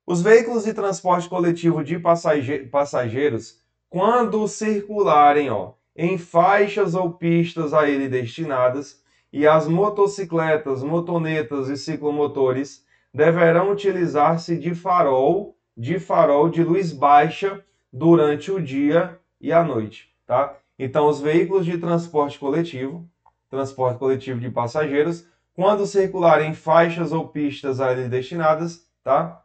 Os 0.07 0.21
veículos 0.21 0.65
de 0.65 0.75
transporte 0.75 1.29
coletivo 1.29 1.83
de 1.83 1.99
passageiros, 1.99 3.63
quando 3.89 4.47
circularem, 4.47 5.51
ó, 5.51 5.73
em 5.97 6.19
faixas 6.19 6.95
ou 6.95 7.15
pistas 7.15 7.73
a 7.73 7.89
ele 7.89 8.09
destinadas, 8.09 9.03
e 9.33 9.47
as 9.47 9.67
motocicletas, 9.67 10.83
motonetas 10.83 11.69
e 11.69 11.77
ciclomotores 11.77 12.85
deverão 13.13 13.73
utilizar-se 13.73 14.59
de 14.59 14.75
farol, 14.75 15.57
de 15.77 15.99
farol 15.99 16.49
de 16.49 16.63
luz 16.63 16.93
baixa 16.93 17.65
durante 17.93 18.53
o 18.53 18.63
dia 18.63 19.19
e 19.41 19.53
a 19.53 19.65
noite, 19.65 20.15
tá? 20.27 20.57
Então, 20.79 21.09
os 21.09 21.21
veículos 21.21 21.65
de 21.65 21.79
transporte 21.79 22.39
coletivo, 22.39 23.09
transporte 23.49 23.99
coletivo 23.99 24.39
de 24.41 24.51
passageiros, 24.51 25.27
quando 25.55 25.87
circularem 25.87 26.51
em 26.51 26.55
faixas 26.55 27.13
ou 27.13 27.29
pistas 27.29 27.81
a 27.81 27.93
ele 27.93 28.09
destinadas, 28.09 28.87
tá? 29.03 29.43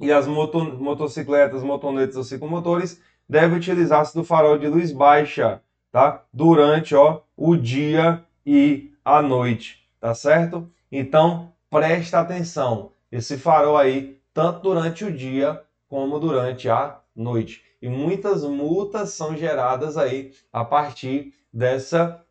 E 0.00 0.10
as 0.10 0.26
moto 0.26 0.64
motocicletas, 0.64 1.62
motonetas 1.62 2.16
ou 2.16 2.24
ciclomotores 2.24 3.00
deve 3.28 3.54
utilizar-se 3.54 4.14
do 4.14 4.24
farol 4.24 4.58
de 4.58 4.66
luz 4.66 4.92
baixa, 4.92 5.62
tá? 5.92 6.24
Durante, 6.32 6.94
ó, 6.94 7.22
o 7.36 7.56
dia 7.56 8.24
e 8.44 8.92
a 9.04 9.22
noite, 9.22 9.88
tá 10.00 10.12
certo? 10.12 10.68
Então, 10.90 11.52
presta 11.70 12.18
atenção. 12.18 12.90
Esse 13.10 13.38
farol 13.38 13.76
aí, 13.76 14.20
tanto 14.34 14.60
durante 14.60 15.04
o 15.04 15.12
dia 15.12 15.62
como 15.88 16.18
durante 16.18 16.68
a 16.68 16.98
noite. 17.14 17.62
E 17.80 17.88
muitas 17.88 18.42
multas 18.42 19.10
são 19.10 19.36
geradas 19.36 19.96
aí 19.96 20.32
a 20.52 20.64
partir 20.64 21.34
dessa 21.52 22.24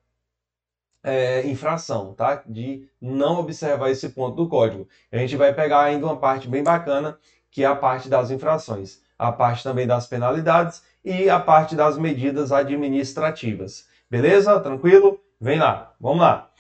é, 1.04 1.48
infração, 1.48 2.14
tá? 2.14 2.44
De 2.46 2.88
não 3.02 3.40
observar 3.40 3.90
esse 3.90 4.10
ponto 4.10 4.36
do 4.36 4.48
código. 4.48 4.88
A 5.12 5.18
gente 5.18 5.36
vai 5.36 5.54
pegar 5.54 5.82
ainda 5.82 6.06
uma 6.06 6.18
parte 6.18 6.48
bem 6.48 6.64
bacana, 6.64 7.18
que 7.50 7.64
é 7.64 7.68
a 7.68 7.76
parte 7.76 8.08
das 8.08 8.32
infrações, 8.32 9.00
a 9.18 9.32
parte 9.32 9.64
também 9.64 9.88
das 9.88 10.08
penalidades 10.08 10.84
e 11.04 11.30
a 11.30 11.40
parte 11.40 11.76
das 11.76 11.98
medidas 11.98 12.52
administrativas. 12.52 13.88
Beleza? 14.10 14.60
Tranquilo? 14.60 15.20
Vem 15.40 15.60
lá, 15.60 15.94
vamos 16.00 16.20
lá. 16.20 16.52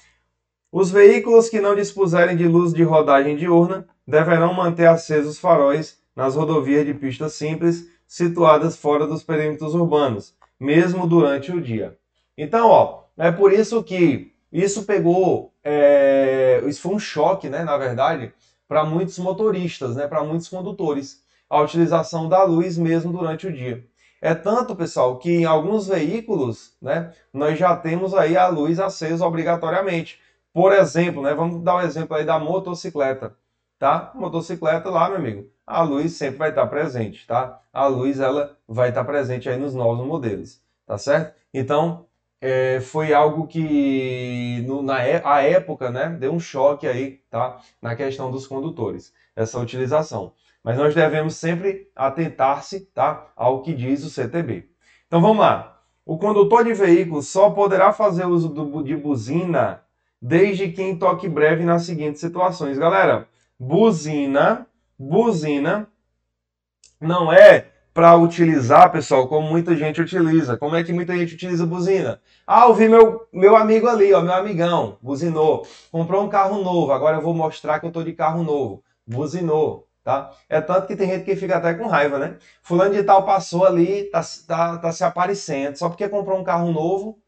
Os 0.71 0.89
veículos 0.89 1.49
que 1.49 1.59
não 1.59 1.75
dispuserem 1.75 2.35
de 2.35 2.47
luz 2.47 2.73
de 2.73 2.81
rodagem 2.81 3.35
diurna 3.35 3.85
deverão 4.07 4.53
manter 4.53 4.87
acesos 4.87 5.37
faróis 5.37 5.99
nas 6.15 6.35
rodovias 6.35 6.85
de 6.85 6.93
pista 6.93 7.29
simples 7.29 7.87
situadas 8.07 8.75
fora 8.75 9.05
dos 9.05 9.23
perímetros 9.23 9.75
urbanos, 9.75 10.33
mesmo 10.59 11.07
durante 11.07 11.51
o 11.51 11.61
dia. 11.61 11.97
Então, 12.37 12.67
ó, 12.67 13.03
é 13.17 13.31
por 13.31 13.53
isso 13.53 13.83
que 13.83 14.30
isso 14.51 14.83
pegou, 14.83 15.53
é, 15.63 16.61
isso 16.65 16.81
foi 16.81 16.95
um 16.95 16.99
choque, 16.99 17.49
né, 17.49 17.63
na 17.63 17.77
verdade, 17.77 18.33
para 18.67 18.83
muitos 18.83 19.17
motoristas, 19.19 19.95
né, 19.95 20.07
para 20.07 20.23
muitos 20.23 20.47
condutores, 20.47 21.23
a 21.49 21.59
utilização 21.61 22.29
da 22.29 22.43
luz 22.43 22.77
mesmo 22.77 23.11
durante 23.11 23.47
o 23.47 23.53
dia. 23.53 23.85
É 24.21 24.35
tanto, 24.35 24.75
pessoal, 24.75 25.17
que 25.17 25.31
em 25.31 25.45
alguns 25.45 25.87
veículos, 25.87 26.75
né, 26.81 27.11
nós 27.33 27.57
já 27.57 27.75
temos 27.75 28.13
aí 28.13 28.37
a 28.37 28.47
luz 28.47 28.79
acesa 28.79 29.25
obrigatoriamente. 29.25 30.19
Por 30.53 30.73
exemplo, 30.73 31.21
né, 31.23 31.33
vamos 31.33 31.63
dar 31.63 31.75
o 31.75 31.77
um 31.77 31.81
exemplo 31.81 32.15
aí 32.15 32.23
da 32.23 32.37
motocicleta, 32.37 33.35
tá? 33.79 34.11
Motocicleta 34.13 34.89
lá, 34.89 35.09
meu 35.09 35.17
amigo, 35.17 35.49
a 35.65 35.81
luz 35.81 36.13
sempre 36.13 36.37
vai 36.37 36.49
estar 36.49 36.67
presente, 36.67 37.25
tá? 37.25 37.59
A 37.73 37.87
luz, 37.87 38.19
ela 38.19 38.55
vai 38.67 38.89
estar 38.89 39.03
presente 39.03 39.49
aí 39.49 39.57
nos 39.57 39.73
novos 39.73 40.05
modelos, 40.05 40.61
tá 40.85 40.97
certo? 40.97 41.35
Então, 41.53 42.05
é, 42.41 42.81
foi 42.81 43.13
algo 43.13 43.47
que 43.47 44.63
no, 44.67 44.81
na 44.81 45.01
é, 45.03 45.21
a 45.23 45.41
época, 45.41 45.91
né, 45.91 46.09
deu 46.19 46.33
um 46.33 46.39
choque 46.39 46.87
aí, 46.87 47.21
tá? 47.29 47.59
Na 47.81 47.95
questão 47.95 48.31
dos 48.31 48.47
condutores, 48.47 49.13
essa 49.35 49.59
utilização 49.59 50.33
mas 50.63 50.77
nós 50.77 50.93
devemos 50.93 51.35
sempre 51.35 51.89
atentar-se 51.95 52.81
tá, 52.93 53.31
ao 53.35 53.61
que 53.61 53.73
diz 53.73 54.03
o 54.03 54.09
CTB. 54.09 54.69
Então 55.07 55.21
vamos 55.21 55.39
lá. 55.39 55.81
O 56.05 56.17
condutor 56.17 56.63
de 56.63 56.73
veículo 56.73 57.21
só 57.21 57.49
poderá 57.49 57.91
fazer 57.91 58.25
uso 58.25 58.49
do, 58.49 58.83
de 58.83 58.95
buzina 58.95 59.83
desde 60.21 60.69
que 60.69 60.81
em 60.81 60.97
toque 60.97 61.27
breve 61.27 61.63
nas 61.63 61.83
seguintes 61.83 62.21
situações. 62.21 62.77
Galera, 62.77 63.27
buzina, 63.59 64.67
buzina 64.97 65.87
não 66.99 67.31
é 67.31 67.70
para 67.93 68.15
utilizar, 68.15 68.91
pessoal, 68.91 69.27
como 69.27 69.47
muita 69.47 69.75
gente 69.75 70.01
utiliza. 70.01 70.57
Como 70.57 70.75
é 70.75 70.83
que 70.83 70.93
muita 70.93 71.15
gente 71.15 71.35
utiliza 71.35 71.65
buzina? 71.65 72.21
Ah, 72.47 72.65
eu 72.67 72.73
vi 72.73 72.87
meu, 72.87 73.27
meu 73.33 73.55
amigo 73.55 73.87
ali, 73.87 74.13
ó, 74.13 74.21
meu 74.21 74.33
amigão, 74.33 74.97
buzinou. 75.01 75.67
Comprou 75.91 76.23
um 76.23 76.29
carro 76.29 76.63
novo, 76.63 76.91
agora 76.91 77.17
eu 77.17 77.21
vou 77.21 77.33
mostrar 77.33 77.79
que 77.79 77.85
eu 77.85 77.89
estou 77.89 78.03
de 78.03 78.13
carro 78.13 78.43
novo. 78.43 78.83
Buzinou 79.05 79.87
tá? 80.03 80.31
É 80.49 80.59
tanto 80.61 80.87
que 80.87 80.95
tem 80.95 81.07
gente 81.07 81.25
que 81.25 81.35
fica 81.35 81.57
até 81.57 81.73
com 81.73 81.87
raiva, 81.87 82.17
né? 82.17 82.37
Fulano 82.61 82.93
de 82.93 83.03
tal 83.03 83.25
passou 83.25 83.65
ali, 83.65 84.05
tá, 84.05 84.21
tá, 84.47 84.77
tá 84.77 84.91
se 84.91 85.03
aparecendo, 85.03 85.75
só 85.75 85.89
porque 85.89 86.09
comprou 86.09 86.39
um 86.39 86.43
carro 86.43 86.71
novo, 86.71 87.19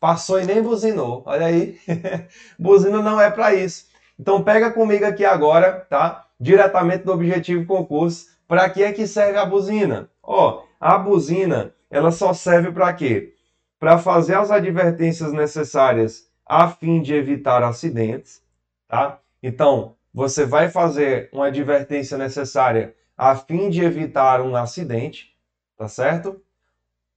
passou 0.00 0.40
e 0.40 0.44
nem 0.44 0.62
buzinou. 0.62 1.22
Olha 1.26 1.46
aí, 1.46 1.78
buzina 2.58 3.02
não 3.02 3.20
é 3.20 3.30
para 3.30 3.54
isso. 3.54 3.86
Então 4.18 4.42
pega 4.42 4.70
comigo 4.70 5.04
aqui 5.04 5.24
agora, 5.24 5.86
tá? 5.88 6.26
Diretamente 6.40 7.04
do 7.04 7.12
objetivo 7.12 7.66
concurso. 7.66 8.26
Para 8.48 8.70
que 8.70 8.82
é 8.82 8.92
que 8.92 9.06
serve 9.06 9.38
a 9.38 9.44
buzina? 9.44 10.10
Ó, 10.22 10.64
a 10.80 10.96
buzina, 10.96 11.74
ela 11.90 12.10
só 12.10 12.32
serve 12.32 12.72
para 12.72 12.90
quê? 12.94 13.34
Para 13.78 13.98
fazer 13.98 14.36
as 14.36 14.50
advertências 14.50 15.34
necessárias 15.34 16.26
a 16.46 16.70
fim 16.70 17.02
de 17.02 17.14
evitar 17.14 17.62
acidentes, 17.62 18.42
tá? 18.88 19.20
Então, 19.42 19.96
você 20.14 20.46
vai 20.46 20.70
fazer 20.70 21.28
uma 21.30 21.48
advertência 21.48 22.16
necessária 22.16 22.96
a 23.18 23.36
fim 23.36 23.68
de 23.68 23.84
evitar 23.84 24.40
um 24.40 24.56
acidente, 24.56 25.36
tá 25.76 25.86
certo? 25.86 26.40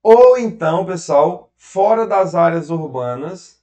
Ou 0.04 0.38
então, 0.38 0.86
pessoal, 0.86 1.54
fora 1.56 2.06
das 2.06 2.36
áreas 2.36 2.70
urbanas, 2.70 3.62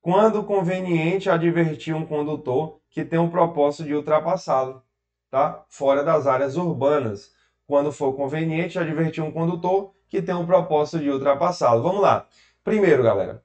quando 0.00 0.42
conveniente 0.44 1.28
advertir 1.28 1.94
um 1.94 2.06
condutor 2.06 2.80
que 2.88 3.04
tem 3.04 3.18
um 3.18 3.28
propósito 3.28 3.84
de 3.84 3.94
ultrapassá-lo, 3.94 4.82
tá? 5.30 5.64
Fora 5.68 6.02
das 6.02 6.26
áreas 6.26 6.56
urbanas, 6.56 7.32
quando 7.66 7.92
for 7.92 8.14
conveniente 8.14 8.78
advertir 8.78 9.22
um 9.22 9.30
condutor 9.30 9.94
que 10.08 10.20
tem 10.20 10.34
um 10.34 10.46
propósito 10.46 10.98
de 10.98 11.10
ultrapassá-lo. 11.10 11.82
Vamos 11.82 12.02
lá. 12.02 12.26
Primeiro, 12.64 13.02
galera, 13.02 13.42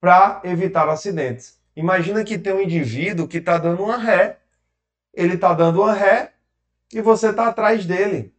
para 0.00 0.40
evitar 0.44 0.88
acidentes. 0.88 1.60
Imagina 1.76 2.24
que 2.24 2.38
tem 2.38 2.52
um 2.52 2.60
indivíduo 2.60 3.28
que 3.28 3.38
está 3.38 3.58
dando 3.58 3.82
uma 3.82 3.96
ré 3.96 4.38
ele 5.16 5.34
está 5.34 5.54
dando 5.54 5.80
uma 5.80 5.92
ré 5.92 6.32
e 6.92 7.00
você 7.00 7.30
está 7.30 7.48
atrás 7.48 7.86
dele. 7.86 8.34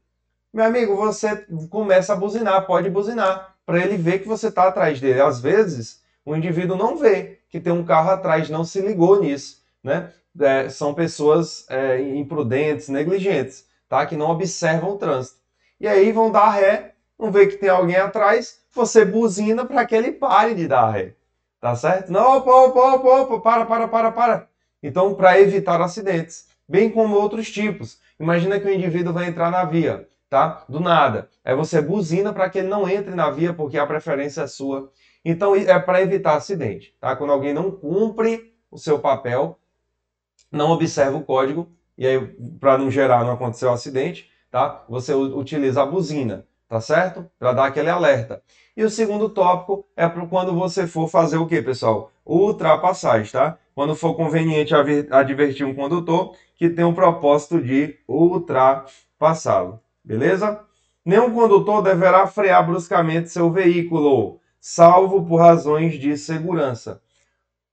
Meu 0.54 0.66
amigo, 0.66 0.96
você 0.96 1.46
começa 1.70 2.14
a 2.14 2.16
buzinar, 2.16 2.66
pode 2.66 2.90
buzinar, 2.90 3.56
para 3.66 3.80
ele 3.80 3.98
ver 3.98 4.20
que 4.20 4.28
você 4.28 4.48
está 4.48 4.68
atrás 4.68 5.00
dele. 5.00 5.22
Às 5.22 5.40
vezes, 5.40 6.04
o 6.24 6.36
indivíduo 6.36 6.78
não 6.78 6.98
vê 6.98 7.40
que 7.50 7.60
tem 7.60 7.74
um 7.74 7.84
carro 7.84 8.12
atrás, 8.12 8.50
não 8.50 8.64
se 8.64 8.80
ligou 8.80 9.22
nisso. 9.22 9.64
Né? 9.84 10.12
É, 10.40 10.70
são 10.70 10.94
pessoas 10.94 11.66
é, 11.70 12.02
imprudentes, 12.02 12.90
negligentes, 12.90 13.66
tá? 13.88 14.06
que 14.06 14.18
não 14.18 14.30
observam 14.30 14.92
o 14.92 14.98
trânsito. 14.98 15.40
E 15.80 15.88
aí 15.88 16.12
vão 16.12 16.32
dar 16.32 16.50
ré, 16.50 16.96
não 17.18 17.32
vê 17.32 17.48
que 17.48 17.58
tem 17.58 17.70
alguém 17.70 17.98
atrás, 17.98 18.60
você 18.74 19.06
buzina 19.06 19.66
para 19.66 19.86
que 19.86 19.96
ele 19.96 20.12
pare 20.12 20.54
de 20.54 20.68
dar 20.68 20.90
ré. 20.90 21.16
Tá 21.62 21.76
certo? 21.76 22.12
Não, 22.12 22.38
opa, 22.38 22.52
opa, 22.52 22.96
opa, 22.96 23.22
opa, 23.22 23.40
para, 23.40 23.66
para, 23.66 23.88
para, 23.88 24.12
para. 24.12 24.50
Então, 24.84 25.16
para 25.16 25.40
evitar 25.40 25.82
acidentes 25.82 26.48
bem 26.68 26.90
como 26.90 27.16
outros 27.16 27.50
tipos. 27.52 28.00
Imagina 28.20 28.60
que 28.60 28.68
o 28.68 28.74
indivíduo 28.74 29.14
vai 29.14 29.28
entrar 29.28 29.52
na 29.52 29.64
via, 29.64 30.08
tá? 30.30 30.64
Do 30.68 30.80
nada. 30.80 31.30
Aí 31.44 31.56
você 31.56 31.82
buzina 31.82 32.34
para 32.34 32.50
que 32.50 32.60
ele 32.60 32.68
não 32.68 32.88
entre 32.88 33.14
na 33.14 33.30
via 33.30 33.54
porque 33.54 33.78
a 33.78 33.86
preferência 33.86 34.42
é 34.42 34.48
sua. 34.48 34.92
Então 35.24 35.56
é 35.56 35.80
para 35.80 36.02
evitar 36.02 36.36
acidente, 36.36 36.96
tá? 37.00 37.16
Quando 37.16 37.34
alguém 37.34 37.54
não 37.54 37.72
cumpre 37.72 38.54
o 38.70 38.78
seu 38.78 39.00
papel, 39.00 39.58
não 40.56 40.72
observa 40.72 41.18
o 41.18 41.24
código 41.24 41.68
e 41.98 42.08
aí 42.08 42.20
para 42.60 42.78
não 42.78 42.90
gerar, 42.90 43.24
não 43.24 43.34
acontecer 43.34 43.68
um 43.68 43.74
acidente, 43.74 44.30
tá? 44.50 44.84
Você 44.90 45.14
utiliza 45.14 45.82
a 45.82 45.86
buzina 45.86 46.46
tá 46.68 46.82
certo? 46.82 47.30
Para 47.38 47.54
dar 47.54 47.66
aquele 47.66 47.90
alerta. 47.90 48.42
E 48.76 48.84
o 48.84 48.90
segundo 48.90 49.30
tópico 49.30 49.86
é 49.96 50.08
para 50.08 50.26
quando 50.26 50.54
você 50.54 50.86
for 50.88 51.08
fazer 51.08 51.38
o 51.38 51.48
que, 51.48 51.62
pessoal? 51.62 52.12
Ultrapassagem, 52.26 53.32
tá? 53.32 53.58
Quando 53.74 53.96
for 53.96 54.16
conveniente 54.16 54.74
advertir 55.12 55.66
um 55.66 55.76
condutor 55.76 56.36
que 56.56 56.70
tem 56.70 56.86
o 56.86 56.94
propósito 56.94 57.62
de 57.62 57.98
ultrapassá-lo. 58.08 59.80
Beleza? 60.04 60.62
Nenhum 61.04 61.34
condutor 61.34 61.84
deverá 61.84 62.26
frear 62.26 62.66
bruscamente 62.66 63.30
seu 63.30 63.52
veículo, 63.52 64.40
salvo 64.60 65.24
por 65.26 65.38
razões 65.38 66.00
de 66.00 66.18
segurança. 66.18 67.02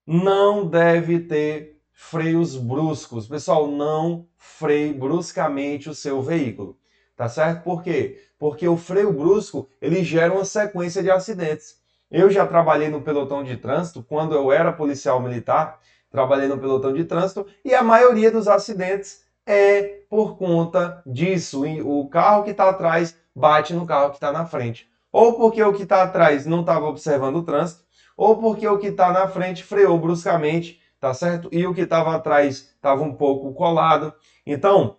Não 0.06 0.66
deve 0.66 1.20
ter 1.20 1.71
freios 2.10 2.56
bruscos. 2.56 3.28
Pessoal, 3.28 3.68
não 3.68 4.26
freie 4.36 4.92
bruscamente 4.92 5.88
o 5.88 5.94
seu 5.94 6.20
veículo. 6.20 6.76
Tá 7.16 7.28
certo? 7.28 7.62
Por 7.62 7.82
quê? 7.82 8.20
Porque 8.38 8.66
o 8.66 8.76
freio 8.76 9.12
brusco, 9.12 9.68
ele 9.80 10.02
gera 10.02 10.32
uma 10.32 10.44
sequência 10.44 11.02
de 11.02 11.10
acidentes. 11.10 11.76
Eu 12.10 12.28
já 12.28 12.44
trabalhei 12.46 12.88
no 12.88 13.00
pelotão 13.00 13.44
de 13.44 13.56
trânsito 13.56 14.02
quando 14.02 14.34
eu 14.34 14.50
era 14.50 14.72
policial 14.72 15.20
militar, 15.20 15.78
trabalhei 16.10 16.48
no 16.48 16.58
pelotão 16.58 16.92
de 16.92 17.04
trânsito 17.04 17.46
e 17.64 17.72
a 17.72 17.82
maioria 17.82 18.30
dos 18.30 18.48
acidentes 18.48 19.22
é 19.46 20.00
por 20.10 20.36
conta 20.36 21.02
disso. 21.06 21.64
O 21.86 22.08
carro 22.08 22.42
que 22.42 22.50
está 22.50 22.68
atrás 22.68 23.16
bate 23.34 23.72
no 23.72 23.86
carro 23.86 24.10
que 24.10 24.16
está 24.16 24.32
na 24.32 24.44
frente. 24.44 24.90
Ou 25.10 25.34
porque 25.34 25.62
o 25.62 25.72
que 25.72 25.84
está 25.84 26.02
atrás 26.02 26.46
não 26.46 26.60
estava 26.60 26.86
observando 26.86 27.36
o 27.36 27.44
trânsito, 27.44 27.84
ou 28.16 28.36
porque 28.38 28.66
o 28.66 28.78
que 28.78 28.88
está 28.88 29.12
na 29.12 29.28
frente 29.28 29.62
freou 29.62 29.98
bruscamente, 29.98 30.81
tá 31.02 31.12
certo? 31.12 31.48
E 31.50 31.66
o 31.66 31.74
que 31.74 31.80
estava 31.80 32.14
atrás 32.14 32.72
estava 32.76 33.02
um 33.02 33.12
pouco 33.12 33.52
colado. 33.54 34.14
Então, 34.46 34.98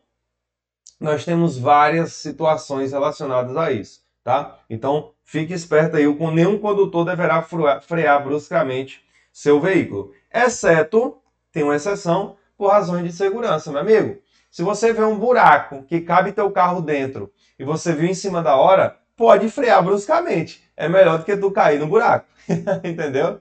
nós 0.99 1.23
temos 1.23 1.57
várias 1.57 2.11
situações 2.11 2.91
relacionadas 2.91 3.55
a 3.55 3.71
isso, 3.71 4.01
tá? 4.21 4.59
Então, 4.69 5.13
fique 5.23 5.53
esperto 5.53 5.95
aí, 5.95 6.05
nenhum 6.33 6.59
condutor 6.59 7.05
deverá 7.05 7.41
frear 7.81 8.21
bruscamente 8.21 9.01
seu 9.31 9.61
veículo, 9.61 10.11
exceto, 10.31 11.21
tem 11.53 11.63
uma 11.63 11.77
exceção, 11.77 12.35
por 12.57 12.67
razões 12.67 13.05
de 13.05 13.13
segurança, 13.13 13.71
meu 13.71 13.79
amigo. 13.79 14.21
Se 14.51 14.61
você 14.61 14.91
vê 14.91 15.03
um 15.03 15.17
buraco 15.17 15.83
que 15.83 16.01
cabe 16.01 16.33
teu 16.33 16.51
carro 16.51 16.81
dentro 16.81 17.31
e 17.57 17.63
você 17.63 17.93
viu 17.93 18.09
em 18.09 18.13
cima 18.13 18.43
da 18.43 18.57
hora, 18.57 18.97
pode 19.15 19.49
frear 19.49 19.81
bruscamente. 19.81 20.69
É 20.75 20.89
melhor 20.89 21.19
do 21.19 21.23
que 21.23 21.37
tu 21.37 21.49
cair 21.49 21.79
no 21.79 21.87
buraco. 21.87 22.27
Entendeu? 22.83 23.39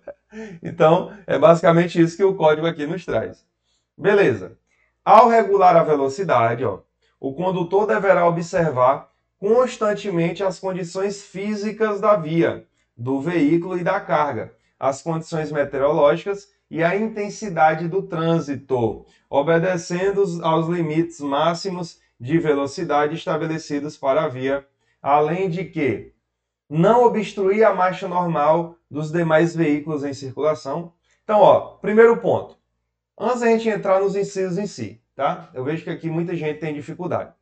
Então, 0.62 1.12
é 1.26 1.38
basicamente 1.38 2.00
isso 2.00 2.16
que 2.16 2.24
o 2.24 2.34
código 2.34 2.66
aqui 2.66 2.86
nos 2.86 3.04
traz. 3.04 3.44
Beleza. 3.96 4.56
Ao 5.04 5.28
regular 5.28 5.76
a 5.76 5.82
velocidade, 5.82 6.64
ó, 6.64 6.80
o 7.20 7.34
condutor 7.34 7.86
deverá 7.86 8.26
observar 8.26 9.10
constantemente 9.38 10.42
as 10.42 10.58
condições 10.58 11.22
físicas 11.22 12.00
da 12.00 12.16
via, 12.16 12.66
do 12.96 13.20
veículo 13.20 13.76
e 13.76 13.82
da 13.82 14.00
carga, 14.00 14.54
as 14.78 15.02
condições 15.02 15.50
meteorológicas 15.50 16.48
e 16.70 16.82
a 16.82 16.96
intensidade 16.96 17.88
do 17.88 18.02
trânsito, 18.02 19.04
obedecendo 19.28 20.22
aos 20.42 20.68
limites 20.68 21.20
máximos 21.20 22.00
de 22.18 22.38
velocidade 22.38 23.14
estabelecidos 23.14 23.96
para 23.96 24.24
a 24.24 24.28
via, 24.28 24.64
além 25.02 25.50
de 25.50 25.64
que 25.64 26.12
não 26.70 27.04
obstruir 27.04 27.64
a 27.64 27.74
marcha 27.74 28.08
normal 28.08 28.76
dos 28.92 29.10
demais 29.10 29.56
veículos 29.56 30.04
em 30.04 30.12
circulação. 30.12 30.92
Então, 31.24 31.40
ó, 31.40 31.76
primeiro 31.78 32.18
ponto. 32.18 32.56
Antes 33.18 33.40
da 33.40 33.46
gente 33.46 33.68
entrar 33.68 34.00
nos 34.00 34.14
incisos 34.14 34.58
em 34.58 34.66
si, 34.66 35.00
tá? 35.14 35.50
Eu 35.54 35.64
vejo 35.64 35.84
que 35.84 35.90
aqui 35.90 36.08
muita 36.08 36.36
gente 36.36 36.60
tem 36.60 36.74
dificuldade. 36.74 37.32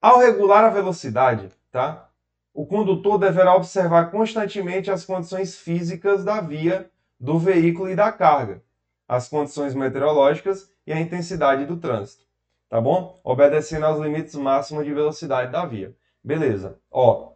Ao 0.00 0.18
regular 0.18 0.64
a 0.64 0.70
velocidade, 0.70 1.48
tá? 1.70 2.08
O 2.52 2.64
condutor 2.64 3.18
deverá 3.18 3.54
observar 3.54 4.10
constantemente 4.10 4.90
as 4.90 5.04
condições 5.04 5.56
físicas 5.56 6.24
da 6.24 6.40
via, 6.40 6.90
do 7.18 7.38
veículo 7.38 7.90
e 7.90 7.96
da 7.96 8.12
carga, 8.12 8.62
as 9.08 9.28
condições 9.28 9.74
meteorológicas 9.74 10.70
e 10.86 10.92
a 10.92 11.00
intensidade 11.00 11.66
do 11.66 11.76
trânsito 11.76 12.24
tá 12.74 12.80
bom? 12.80 13.20
Obedecendo 13.22 13.86
aos 13.86 14.00
limites 14.00 14.34
máximos 14.34 14.84
de 14.84 14.92
velocidade 14.92 15.52
da 15.52 15.64
via. 15.64 15.94
Beleza. 16.24 16.76
Ó, 16.90 17.34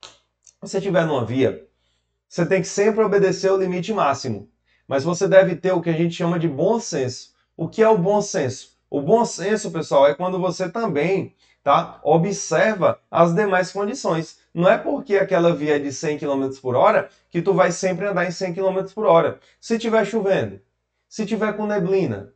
se 0.00 0.54
você 0.62 0.78
estiver 0.78 1.04
numa 1.04 1.26
via, 1.26 1.67
você 2.28 2.44
tem 2.44 2.60
que 2.60 2.68
sempre 2.68 3.02
obedecer 3.02 3.50
o 3.50 3.56
limite 3.56 3.92
máximo. 3.92 4.48
Mas 4.86 5.02
você 5.02 5.26
deve 5.26 5.56
ter 5.56 5.72
o 5.72 5.80
que 5.80 5.90
a 5.90 5.94
gente 5.94 6.14
chama 6.14 6.38
de 6.38 6.48
bom 6.48 6.78
senso. 6.78 7.32
O 7.56 7.68
que 7.68 7.82
é 7.82 7.88
o 7.88 7.98
bom 7.98 8.20
senso? 8.20 8.76
O 8.90 9.00
bom 9.00 9.24
senso, 9.24 9.70
pessoal, 9.70 10.06
é 10.06 10.14
quando 10.14 10.38
você 10.38 10.68
também 10.68 11.34
tá, 11.62 12.00
observa 12.02 12.98
as 13.10 13.34
demais 13.34 13.72
condições. 13.72 14.38
Não 14.54 14.68
é 14.68 14.78
porque 14.78 15.16
aquela 15.16 15.54
via 15.54 15.76
é 15.76 15.78
de 15.78 15.92
100 15.92 16.18
km 16.18 16.48
por 16.60 16.74
hora 16.74 17.08
que 17.30 17.42
tu 17.42 17.52
vai 17.52 17.72
sempre 17.72 18.06
andar 18.06 18.26
em 18.26 18.30
100 18.30 18.54
km 18.54 18.92
por 18.94 19.06
hora. 19.06 19.38
Se 19.60 19.78
tiver 19.78 20.04
chovendo, 20.04 20.60
se 21.08 21.26
tiver 21.26 21.54
com 21.54 21.66
neblina, 21.66 22.32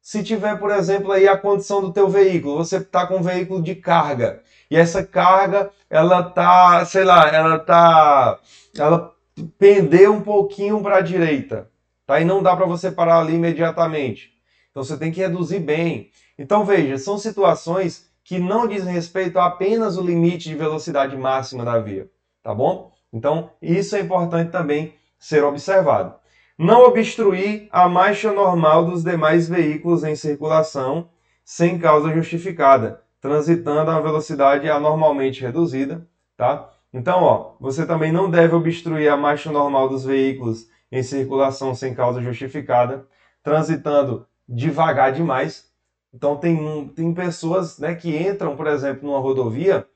se 0.00 0.22
tiver, 0.22 0.58
por 0.58 0.70
exemplo, 0.70 1.12
aí 1.12 1.28
a 1.28 1.36
condição 1.36 1.80
do 1.80 1.92
teu 1.92 2.08
veículo, 2.08 2.56
você 2.56 2.78
está 2.78 3.06
com 3.06 3.16
um 3.16 3.22
veículo 3.22 3.62
de 3.62 3.74
carga 3.74 4.42
e 4.70 4.76
essa 4.76 5.04
carga, 5.04 5.70
ela 5.88 6.22
tá, 6.22 6.84
sei 6.84 7.04
lá, 7.04 7.28
ela 7.28 7.58
tá, 7.58 8.38
ela 8.76 9.14
pendeu 9.58 10.12
um 10.12 10.20
pouquinho 10.20 10.82
para 10.82 10.96
a 10.98 11.00
direita, 11.00 11.70
tá? 12.06 12.20
E 12.20 12.24
não 12.24 12.42
dá 12.42 12.56
para 12.56 12.66
você 12.66 12.90
parar 12.90 13.20
ali 13.20 13.34
imediatamente. 13.34 14.32
Então 14.70 14.82
você 14.82 14.96
tem 14.96 15.10
que 15.10 15.20
reduzir 15.20 15.60
bem. 15.60 16.10
Então 16.38 16.64
veja, 16.64 16.98
são 16.98 17.18
situações 17.18 18.08
que 18.22 18.38
não 18.38 18.66
dizem 18.66 18.92
respeito 18.92 19.38
apenas 19.38 19.96
o 19.96 20.02
limite 20.02 20.48
de 20.48 20.54
velocidade 20.54 21.16
máxima 21.16 21.64
da 21.64 21.78
via, 21.78 22.10
tá 22.42 22.54
bom? 22.54 22.92
Então 23.12 23.50
isso 23.60 23.96
é 23.96 24.00
importante 24.00 24.50
também 24.50 24.94
ser 25.18 25.42
observado 25.44 26.14
não 26.58 26.82
obstruir 26.82 27.68
a 27.70 27.88
marcha 27.88 28.32
normal 28.32 28.84
dos 28.84 29.04
demais 29.04 29.48
veículos 29.48 30.02
em 30.02 30.16
circulação 30.16 31.08
sem 31.44 31.78
causa 31.78 32.12
justificada, 32.12 33.00
transitando 33.20 33.92
a 33.92 34.00
velocidade 34.00 34.68
anormalmente 34.68 35.40
reduzida, 35.40 36.04
tá? 36.36 36.68
Então, 36.92 37.22
ó, 37.22 37.56
você 37.60 37.86
também 37.86 38.12
não 38.12 38.30
deve 38.30 38.54
obstruir 38.54 39.10
a 39.10 39.16
marcha 39.16 39.50
normal 39.52 39.88
dos 39.88 40.04
veículos 40.04 40.68
em 40.90 41.02
circulação 41.02 41.74
sem 41.74 41.94
causa 41.94 42.22
justificada, 42.22 43.06
transitando 43.42 44.26
devagar 44.48 45.12
demais. 45.12 45.70
Então, 46.12 46.36
tem, 46.36 46.88
tem 46.88 47.12
pessoas 47.12 47.78
né, 47.78 47.94
que 47.94 48.16
entram, 48.16 48.56
por 48.56 48.66
exemplo, 48.66 49.06
numa 49.06 49.20
rodovia 49.20 49.86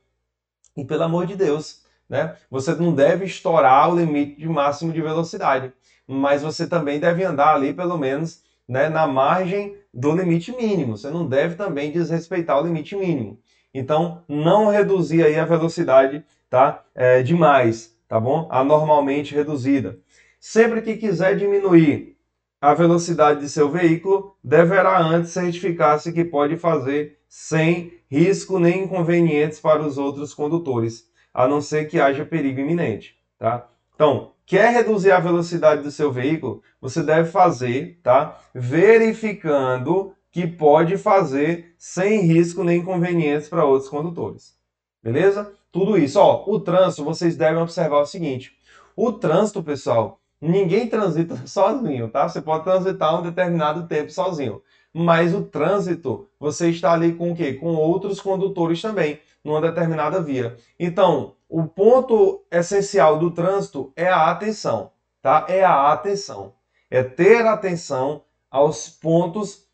e, 0.76 0.84
pelo 0.84 1.04
amor 1.04 1.26
de 1.26 1.34
Deus, 1.34 1.82
né, 2.08 2.36
você 2.50 2.74
não 2.74 2.94
deve 2.94 3.24
estourar 3.24 3.90
o 3.90 3.96
limite 3.96 4.38
de 4.38 4.48
máximo 4.48 4.92
de 4.92 5.00
velocidade 5.00 5.72
mas 6.06 6.42
você 6.42 6.66
também 6.66 6.98
deve 6.98 7.24
andar 7.24 7.54
ali 7.54 7.72
pelo 7.72 7.96
menos 7.96 8.42
né, 8.68 8.88
na 8.88 9.06
margem 9.06 9.76
do 9.92 10.14
limite 10.14 10.52
mínimo. 10.52 10.96
Você 10.96 11.10
não 11.10 11.26
deve 11.26 11.54
também 11.54 11.90
desrespeitar 11.90 12.60
o 12.60 12.64
limite 12.64 12.94
mínimo. 12.94 13.38
Então, 13.74 14.22
não 14.28 14.68
reduzir 14.68 15.24
aí 15.24 15.38
a 15.38 15.44
velocidade 15.44 16.24
tá, 16.52 16.84
é, 16.94 17.22
demais, 17.22 17.96
tá 18.06 18.20
bom? 18.20 18.46
Anormalmente 18.50 19.34
reduzida. 19.34 19.98
Sempre 20.38 20.82
que 20.82 20.98
quiser 20.98 21.34
diminuir 21.34 22.18
a 22.60 22.74
velocidade 22.74 23.40
de 23.40 23.48
seu 23.48 23.70
veículo, 23.70 24.36
deverá 24.44 25.00
antes 25.00 25.30
certificar-se 25.30 26.12
que 26.12 26.22
pode 26.22 26.58
fazer 26.58 27.18
sem 27.26 27.94
risco 28.06 28.58
nem 28.58 28.84
inconvenientes 28.84 29.58
para 29.58 29.80
os 29.80 29.96
outros 29.96 30.34
condutores, 30.34 31.06
a 31.32 31.48
não 31.48 31.62
ser 31.62 31.88
que 31.88 31.98
haja 31.98 32.22
perigo 32.22 32.60
iminente, 32.60 33.16
tá? 33.38 33.66
Então, 33.94 34.32
quer 34.44 34.74
reduzir 34.74 35.10
a 35.10 35.20
velocidade 35.20 35.82
do 35.82 35.90
seu 35.90 36.12
veículo, 36.12 36.62
você 36.78 37.02
deve 37.02 37.30
fazer, 37.30 37.98
tá? 38.02 38.38
Verificando 38.54 40.14
que 40.30 40.46
pode 40.46 40.98
fazer 40.98 41.74
sem 41.78 42.20
risco 42.20 42.62
nem 42.62 42.80
inconvenientes 42.80 43.48
para 43.48 43.64
outros 43.64 43.88
condutores. 43.88 44.54
Beleza? 45.02 45.50
Tudo 45.72 45.96
isso. 45.98 46.20
Ó, 46.20 46.44
o 46.46 46.60
trânsito, 46.60 47.02
vocês 47.02 47.34
devem 47.34 47.60
observar 47.60 48.00
o 48.00 48.06
seguinte. 48.06 48.56
O 48.94 49.12
trânsito, 49.12 49.62
pessoal, 49.62 50.20
ninguém 50.40 50.86
transita 50.86 51.34
sozinho, 51.48 52.08
tá? 52.08 52.28
Você 52.28 52.40
pode 52.40 52.64
transitar 52.64 53.18
um 53.18 53.22
determinado 53.22 53.88
tempo 53.88 54.12
sozinho. 54.12 54.62
Mas 54.92 55.34
o 55.34 55.42
trânsito, 55.42 56.28
você 56.38 56.68
está 56.68 56.92
ali 56.92 57.14
com 57.14 57.32
o 57.32 57.34
quê? 57.34 57.54
Com 57.54 57.74
outros 57.74 58.20
condutores 58.20 58.82
também, 58.82 59.18
numa 59.42 59.60
determinada 59.60 60.20
via. 60.20 60.56
Então, 60.78 61.34
o 61.48 61.64
ponto 61.64 62.44
essencial 62.50 63.18
do 63.18 63.30
trânsito 63.30 63.90
é 63.96 64.08
a 64.08 64.30
atenção, 64.30 64.92
tá? 65.22 65.46
É 65.48 65.64
a 65.64 65.92
atenção. 65.92 66.52
É 66.90 67.02
ter 67.02 67.46
atenção 67.46 68.22
aos 68.50 68.88
pontos 68.90 69.66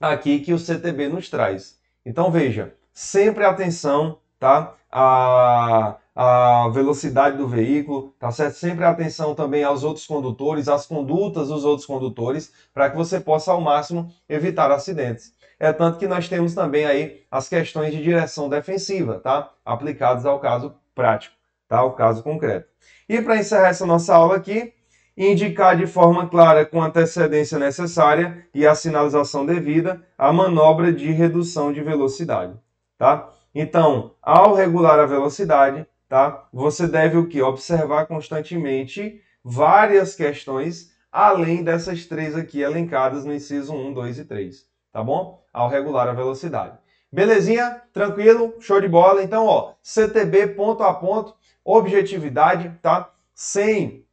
aqui 0.00 0.40
que 0.40 0.52
o 0.52 0.58
CTB 0.58 1.08
nos 1.08 1.30
traz. 1.30 1.78
Então 2.04 2.32
veja, 2.32 2.74
sempre 2.92 3.44
atenção, 3.44 4.18
tá? 4.42 4.74
A, 4.90 5.96
a 6.16 6.68
velocidade 6.70 7.36
do 7.36 7.46
veículo, 7.46 8.12
tá 8.18 8.32
certo? 8.32 8.54
Sempre 8.54 8.84
atenção 8.84 9.36
também 9.36 9.62
aos 9.62 9.84
outros 9.84 10.04
condutores, 10.04 10.68
às 10.68 10.84
condutas 10.84 11.46
dos 11.46 11.64
outros 11.64 11.86
condutores, 11.86 12.52
para 12.74 12.90
que 12.90 12.96
você 12.96 13.20
possa 13.20 13.52
ao 13.52 13.60
máximo 13.60 14.12
evitar 14.28 14.72
acidentes. 14.72 15.32
É 15.60 15.72
tanto 15.72 15.96
que 15.96 16.08
nós 16.08 16.28
temos 16.28 16.54
também 16.54 16.84
aí 16.84 17.22
as 17.30 17.48
questões 17.48 17.92
de 17.92 18.02
direção 18.02 18.48
defensiva, 18.48 19.20
tá? 19.20 19.48
Aplicadas 19.64 20.26
ao 20.26 20.40
caso 20.40 20.74
prático, 20.92 21.36
tá? 21.68 21.78
Ao 21.78 21.92
caso 21.92 22.20
concreto. 22.24 22.66
E 23.08 23.22
para 23.22 23.38
encerrar 23.38 23.68
essa 23.68 23.86
nossa 23.86 24.12
aula 24.12 24.34
aqui, 24.34 24.72
indicar 25.16 25.76
de 25.76 25.86
forma 25.86 26.28
clara, 26.28 26.66
com 26.66 26.82
antecedência 26.82 27.60
necessária 27.60 28.44
e 28.52 28.66
a 28.66 28.74
sinalização 28.74 29.46
devida, 29.46 30.02
a 30.18 30.32
manobra 30.32 30.92
de 30.92 31.12
redução 31.12 31.72
de 31.72 31.80
velocidade, 31.80 32.54
tá? 32.98 33.28
Então, 33.54 34.14
ao 34.22 34.54
regular 34.54 34.98
a 34.98 35.06
velocidade, 35.06 35.86
tá? 36.08 36.48
Você 36.52 36.86
deve 36.86 37.16
o 37.18 37.28
que? 37.28 37.42
Observar 37.42 38.06
constantemente 38.06 39.20
várias 39.44 40.14
questões 40.14 40.92
além 41.12 41.62
dessas 41.62 42.06
três 42.06 42.34
aqui 42.34 42.62
elencadas 42.62 43.24
no 43.24 43.34
inciso 43.34 43.74
1, 43.74 43.92
2 43.92 44.18
e 44.20 44.24
3, 44.24 44.66
tá 44.90 45.04
bom? 45.04 45.44
Ao 45.52 45.68
regular 45.68 46.08
a 46.08 46.14
velocidade. 46.14 46.78
Belezinha? 47.12 47.82
Tranquilo? 47.92 48.54
Show 48.58 48.80
de 48.80 48.88
bola? 48.88 49.22
Então, 49.22 49.44
ó, 49.44 49.74
CTB 49.82 50.48
ponto 50.48 50.82
a 50.82 50.94
ponto, 50.94 51.34
objetividade, 51.62 52.74
tá? 52.80 53.12
Sem, 53.34 54.06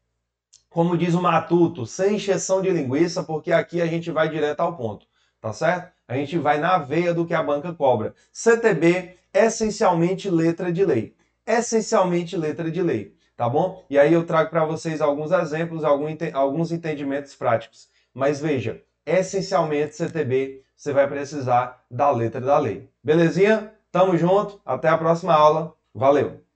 como 0.70 0.98
diz 0.98 1.14
o 1.14 1.22
Matuto, 1.22 1.86
sem 1.86 2.16
encheção 2.16 2.62
de 2.62 2.70
linguiça, 2.70 3.24
porque 3.24 3.54
aqui 3.54 3.82
a 3.82 3.86
gente 3.86 4.12
vai 4.12 4.28
direto 4.28 4.60
ao 4.60 4.76
ponto, 4.76 5.06
tá 5.40 5.54
certo? 5.54 5.94
A 6.06 6.16
gente 6.16 6.38
vai 6.38 6.60
na 6.60 6.78
veia 6.78 7.14
do 7.14 7.26
que 7.26 7.34
a 7.34 7.42
banca 7.42 7.72
cobra. 7.72 8.14
CTB, 8.34 9.19
essencialmente 9.34 10.30
letra 10.30 10.72
de 10.72 10.86
lei 10.86 11.16
essencialmente 11.50 12.38
letra 12.38 12.70
de 12.70 12.82
lei, 12.84 13.16
tá 13.36 13.50
bom? 13.50 13.84
E 13.90 13.98
aí 13.98 14.14
eu 14.14 14.24
trago 14.24 14.52
para 14.52 14.66
vocês 14.66 15.02
alguns 15.02 15.32
exemplos, 15.32 15.84
alguns 15.84 16.72
entendimentos 16.72 17.34
práticos. 17.36 17.90
Mas 18.14 18.40
veja, 18.40 18.84
essencialmente 19.04 19.96
CTB, 19.96 20.62
você 20.76 20.94
vai 20.94 21.08
precisar 21.08 21.84
da 21.90 22.12
letra 22.12 22.40
da 22.40 22.60
lei. 22.60 22.88
Belezinha? 23.04 23.74
Tamo 23.92 24.16
junto, 24.16 24.62
até 24.64 24.88
a 24.90 24.98
próxima 24.98 25.34
aula. 25.34 25.74
Valeu! 25.94 26.49